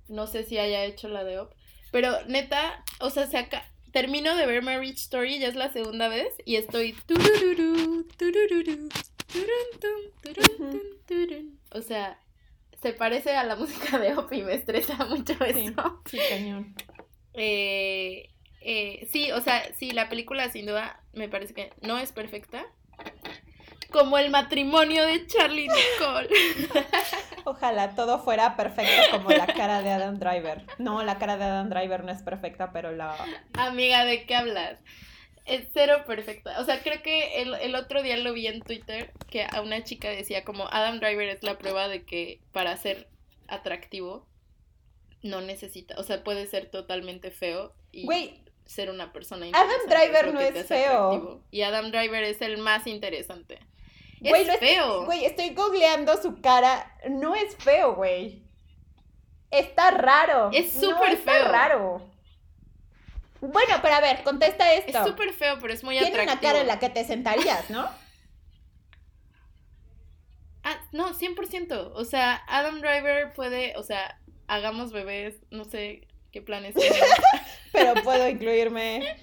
[0.09, 1.49] No sé si haya hecho la de Up,
[1.91, 6.09] pero neta, o sea, se aca- termino de ver Marriage Story, ya es la segunda
[6.09, 6.95] vez y estoy.
[11.73, 12.19] O sea,
[12.83, 16.03] se parece a la música de y me estresa mucho Sí, eso.
[16.07, 16.75] sí, cañón.
[17.35, 18.31] Eh,
[18.61, 22.67] eh, sí, o sea, sí, la película sin duda me parece que no es perfecta.
[23.91, 26.29] Como el matrimonio de Charlie Nicole.
[27.45, 30.67] Ojalá todo fuera perfecto como la cara de Adam Driver.
[30.79, 33.17] No, la cara de Adam Driver no es perfecta, pero la...
[33.55, 34.79] Amiga, ¿de qué hablas?
[35.49, 36.61] Es cero perfecta.
[36.61, 39.83] O sea, creo que el, el otro día lo vi en Twitter que a una
[39.85, 43.09] chica decía como Adam Driver es la prueba de que para ser
[43.49, 44.27] atractivo
[45.23, 49.95] no necesita, o sea, puede ser totalmente feo y Güey, ser una persona Adam interesante,
[49.97, 51.07] Driver lo no es feo.
[51.09, 51.43] atractivo.
[51.51, 53.59] Y Adam Driver es el más interesante.
[54.21, 55.05] Güey, es feo.
[55.07, 56.93] Güey, estoy googleando su cara.
[57.09, 58.43] No es feo, güey.
[59.51, 60.51] Está raro.
[60.53, 61.49] Es No, súper está feo.
[61.49, 62.11] raro.
[63.41, 65.07] Bueno, pero a ver, contesta Es esto.
[65.07, 66.33] súper feo, pero es muy Tiene atractivo.
[66.33, 67.89] una cara en la que te sentarías, ¿no?
[70.65, 71.93] Ah, no, 100%.
[71.95, 77.01] O sea, Adam Driver puede, o sea, hagamos bebés, no sé qué planes tienen.
[77.73, 79.17] Pero puedo incluirme.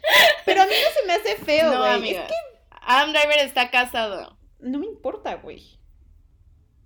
[0.45, 1.91] Pero a mí no se me hace feo, no, güey.
[1.93, 2.21] amiga.
[2.23, 2.35] es que
[2.81, 4.37] Adam Driver está casado.
[4.59, 5.77] no me importa, güey.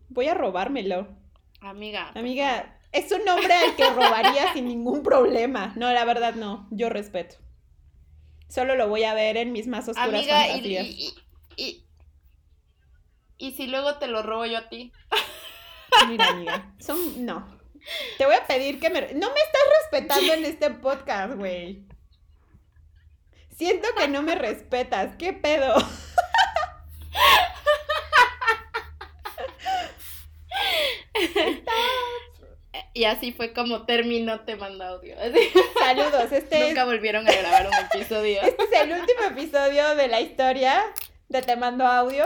[0.09, 1.07] Voy a robármelo.
[1.61, 2.11] Amiga.
[2.15, 5.73] Amiga, es un hombre al que robaría sin ningún problema.
[5.75, 6.67] No, la verdad no.
[6.71, 7.35] Yo respeto.
[8.49, 10.85] Solo lo voy a ver en mis más oscuras Amiga, fantasías.
[10.87, 11.13] y,
[11.55, 11.85] y, y-
[13.41, 14.91] y si luego te lo robo yo a ti.
[16.09, 17.57] Mira, amiga, son no.
[18.17, 21.85] Te voy a pedir que me no me estás respetando en este podcast, güey.
[23.55, 25.15] Siento que no me respetas.
[25.17, 25.75] ¿Qué pedo?
[32.99, 35.15] Y así fue como terminó Te Mando Audio.
[35.79, 36.33] Saludos.
[36.33, 38.41] Este es, Nunca volvieron a grabar un episodio.
[38.41, 40.83] este es el último episodio de la historia
[41.29, 42.25] de Te Mando Audio.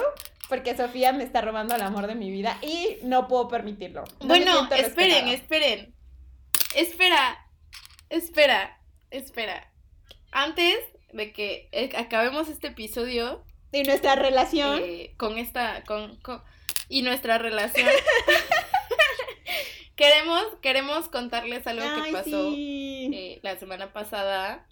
[0.49, 4.03] Porque Sofía me está robando el amor de mi vida y no puedo permitirlo.
[4.21, 5.93] No bueno, esperen, esperen.
[6.73, 7.37] Espera,
[8.09, 8.81] espera,
[9.11, 9.71] espera.
[10.31, 10.75] Antes
[11.11, 14.81] de que eh, acabemos este episodio Y nuestra relación.
[14.83, 16.41] eh, con esta, con, con-
[16.89, 17.87] y nuestra relación,
[19.95, 23.10] queremos, queremos contarles algo que pasó sí.
[23.14, 24.68] eh, la semana pasada.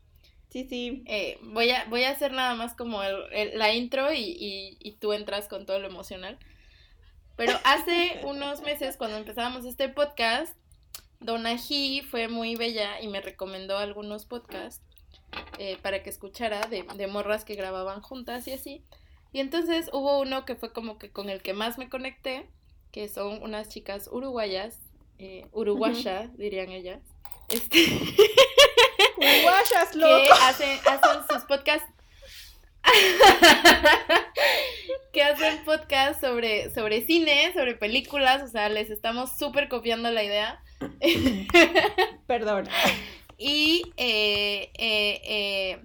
[0.50, 1.04] Sí, sí.
[1.06, 4.78] Eh, voy, a, voy a hacer nada más como el- el- la intro y, y,
[4.80, 6.38] y tú entras con todo lo emocional.
[7.38, 10.54] Pero hace unos meses, cuando empezábamos este podcast,
[11.20, 14.84] Donna G fue muy bella y me recomendó algunos podcasts
[15.60, 18.84] eh, para que escuchara de, de morras que grababan juntas y así.
[19.32, 22.50] Y entonces hubo uno que fue como que con el que más me conecté,
[22.92, 24.78] que son unas chicas uruguayas,
[25.22, 27.00] eh, uruguaya, dirían ellas.
[27.50, 27.86] Este,
[29.18, 30.34] Guayas, que loco.
[30.42, 31.88] hacen, hacen sus podcasts.
[35.14, 40.24] que hacen podcasts sobre, sobre cine, sobre películas, o sea, les estamos súper copiando la
[40.24, 40.62] idea.
[42.28, 42.68] Perdón.
[43.38, 45.84] Y eh, eh, eh,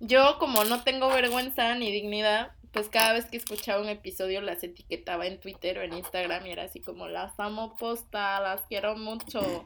[0.00, 4.62] yo, como no tengo vergüenza ni dignidad, pues cada vez que escuchaba un episodio las
[4.64, 8.96] etiquetaba en Twitter o en Instagram y era así como, las amo posta, las quiero
[8.96, 9.64] mucho.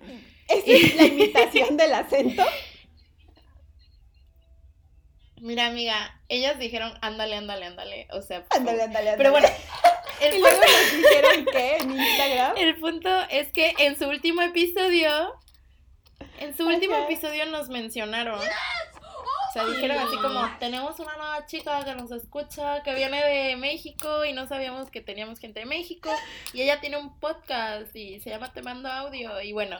[0.48, 2.44] ¿Esa es la imitación del acento?
[5.40, 8.08] Mira, amiga, ellas dijeron, ándale, ándale, ándale.
[8.10, 9.18] O sea, por Ándale, ándale, ándale.
[9.18, 9.48] Pero bueno,
[10.20, 12.56] el ¿Y luego punto, nos dijeron qué en Instagram?
[12.58, 15.34] el punto es que en su último episodio,
[16.40, 18.40] en su último episodio nos mencionaron.
[19.56, 23.56] O sea, dijeron así como, tenemos una nueva chica que nos escucha, que viene de
[23.56, 26.10] México y no sabíamos que teníamos gente de México.
[26.52, 29.40] Y ella tiene un podcast y se llama Te Mando Audio.
[29.40, 29.78] Y bueno,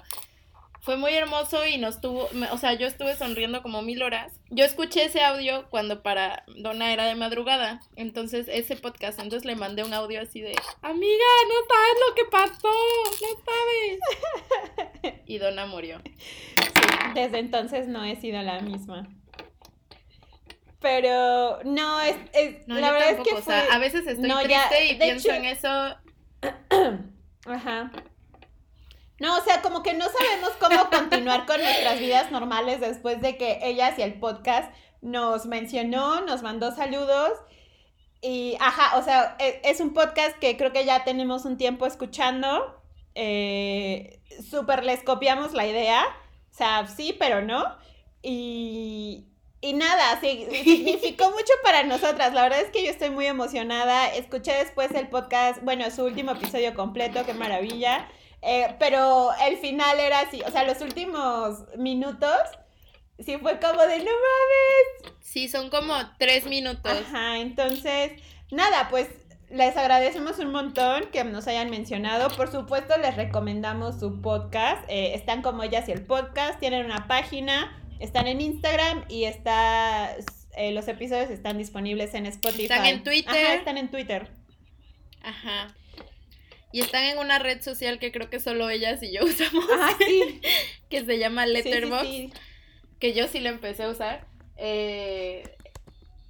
[0.81, 4.41] fue muy hermoso y nos tuvo, o sea, yo estuve sonriendo como mil horas.
[4.49, 9.57] Yo escuché ese audio cuando para Donna era de madrugada, entonces ese podcast, entonces le
[9.57, 12.73] mandé un audio así de, amiga, no sabes lo que pasó,
[13.21, 15.23] no sabes.
[15.27, 16.01] Y Donna murió.
[17.15, 19.07] Desde entonces no he sido la misma.
[20.81, 24.07] Pero no, es, es- No, la yo verdad tampoco, es que o sea, a veces
[24.07, 25.97] estoy No, ya, triste y pienso hecho- en eso.
[27.47, 27.91] Ajá.
[29.19, 33.37] No, o sea, como que no sabemos cómo continuar con nuestras vidas normales después de
[33.39, 34.71] que ellas y el podcast
[35.01, 37.33] nos mencionó, nos mandó saludos.
[38.21, 41.87] Y, ajá, o sea, e- es, un podcast que creo que ya tenemos un tiempo
[41.87, 42.83] escuchando.
[43.15, 44.21] Eh,
[44.51, 46.05] Súper les copiamos la idea.
[46.51, 47.65] O sea, sí, pero no.
[48.23, 49.29] Y,
[49.61, 52.33] y nada, sí, significó mucho para nosotras.
[52.33, 54.09] La verdad es que yo estoy muy emocionada.
[54.15, 58.09] Escuché después el podcast, bueno, su último episodio completo, qué maravilla.
[58.43, 62.37] Eh, pero el final era así, o sea, los últimos minutos,
[63.19, 65.15] sí fue como de no mames.
[65.21, 66.93] Sí, son como tres minutos.
[66.93, 68.13] Ajá, entonces,
[68.51, 69.09] nada, pues
[69.51, 72.29] les agradecemos un montón que nos hayan mencionado.
[72.37, 74.85] Por supuesto, les recomendamos su podcast.
[74.89, 80.17] Eh, están como ellas y el podcast, tienen una página, están en Instagram y está,
[80.57, 82.65] eh, los episodios están disponibles en Spotify.
[82.65, 83.45] Están en Twitter.
[83.47, 84.29] Ajá, están en Twitter.
[85.23, 85.75] Ajá.
[86.73, 89.97] Y están en una red social que creo que solo ellas y yo usamos, Ajá,
[89.99, 90.41] sí.
[90.91, 92.07] que se llama sí, Letterboxd.
[92.07, 92.33] sí.
[93.01, 94.27] que yo sí lo empecé a usar.
[94.57, 95.43] Eh,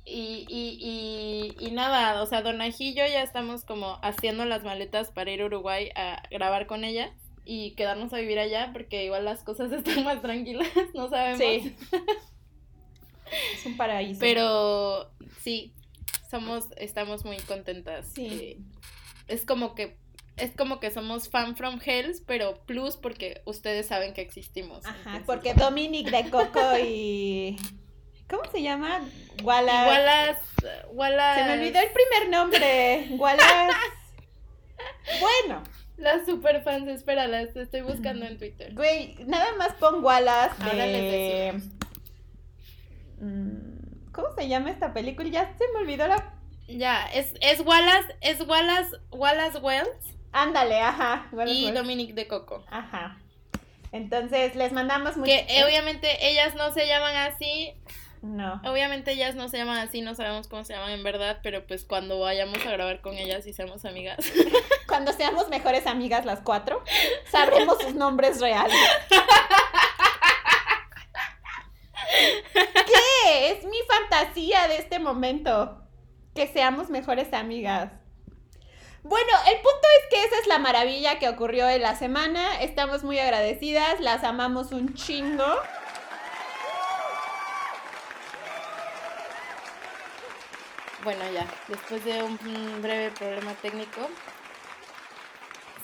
[0.05, 4.63] y, y, y, y nada, o sea, Donají y yo ya estamos como haciendo las
[4.63, 7.13] maletas para ir a Uruguay a grabar con ella.
[7.47, 11.39] Y quedarnos a vivir allá porque igual las cosas están más tranquilas, no sabemos.
[11.39, 11.77] Sí.
[13.55, 14.21] es un paraíso.
[14.21, 15.11] Pero
[15.41, 15.73] sí,
[16.31, 18.09] somos, estamos muy contentas.
[18.13, 18.27] Sí.
[18.27, 18.59] Eh,
[19.29, 19.97] es como que
[20.37, 24.85] es como que somos fan from Hells, pero plus porque ustedes saben que existimos.
[24.85, 27.57] Ajá, porque Dominic de Coco y
[28.29, 29.01] ¿Cómo se llama?
[29.43, 29.89] Wallace.
[29.89, 30.41] Wallace.
[30.93, 31.41] Wallace.
[31.41, 33.07] Se me olvidó el primer nombre.
[33.13, 33.77] Wallace.
[36.07, 38.73] Las superfans, espéralas, estoy buscando en Twitter.
[38.75, 41.61] Güey, nada más pon Wallace de...
[43.19, 45.29] Mm, ¿Cómo se llama esta película?
[45.29, 46.33] Ya se me olvidó la...
[46.69, 50.17] Ya, es, es Wallace, es Wallace, Wallace Wells.
[50.31, 51.29] Ándale, ajá.
[51.45, 52.65] y Dominic de Coco.
[52.71, 53.19] Ajá.
[53.91, 55.33] Entonces, les mandamos mucho...
[55.33, 57.75] Que obviamente ellas no se llaman así,
[58.27, 58.61] no.
[58.65, 61.85] Obviamente ellas no se llaman así, no sabemos cómo se llaman en verdad, pero pues
[61.85, 64.19] cuando vayamos a grabar con ellas y seamos amigas.
[64.87, 66.83] Cuando seamos mejores amigas las cuatro,
[67.29, 68.77] sabremos sus nombres reales.
[72.53, 73.51] ¿Qué?
[73.51, 75.83] Es mi fantasía de este momento.
[76.35, 77.91] Que seamos mejores amigas.
[79.03, 82.61] Bueno, el punto es que esa es la maravilla que ocurrió en la semana.
[82.61, 85.45] Estamos muy agradecidas, las amamos un chingo.
[91.07, 92.37] Bueno, ya, después de un
[92.83, 94.11] breve problema técnico.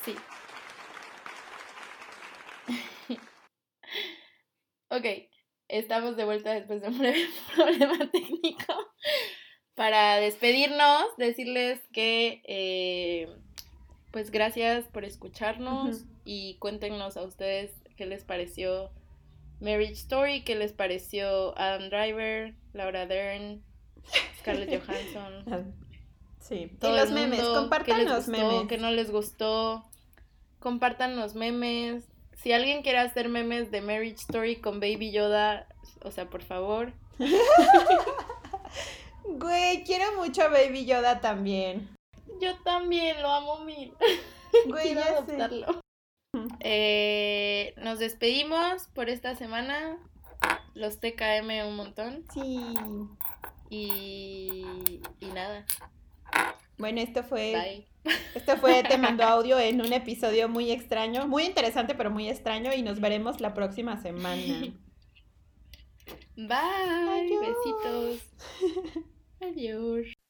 [0.04, 0.16] Sí.
[4.88, 5.06] ok,
[5.68, 8.74] estamos de vuelta después de un breve problema técnico.
[9.76, 13.28] Para despedirnos, decirles que, eh,
[14.10, 18.90] pues gracias por escucharnos y cuéntenos a ustedes qué les pareció
[19.60, 23.62] Marriage Story, qué les pareció Adam Driver, Laura Dern,
[24.38, 25.74] Scarlett Johansson.
[26.42, 28.66] Sí, y los memes, compartan los memes.
[28.66, 29.84] Que no les gustó,
[30.58, 32.02] compartan los memes.
[32.34, 35.68] Si alguien quiere hacer memes de Marriage Story con Baby Yoda,
[36.02, 36.92] o sea, por favor.
[39.24, 41.88] Güey, quiero mucho a Baby Yoda también.
[42.40, 43.94] Yo también, lo amo mil.
[44.66, 45.80] Güey, ya adoptarlo.
[46.60, 49.98] Eh, nos despedimos por esta semana.
[50.74, 52.24] Los TKM un montón.
[52.34, 52.74] Sí.
[53.72, 55.64] Y, y nada.
[56.76, 57.86] Bueno, esto fue.
[58.34, 62.72] Esto fue Te Mando Audio en un episodio muy extraño, muy interesante, pero muy extraño.
[62.74, 64.74] Y nos veremos la próxima semana.
[66.36, 67.38] Bye.
[67.40, 68.20] Besitos.
[69.40, 70.21] Adiós.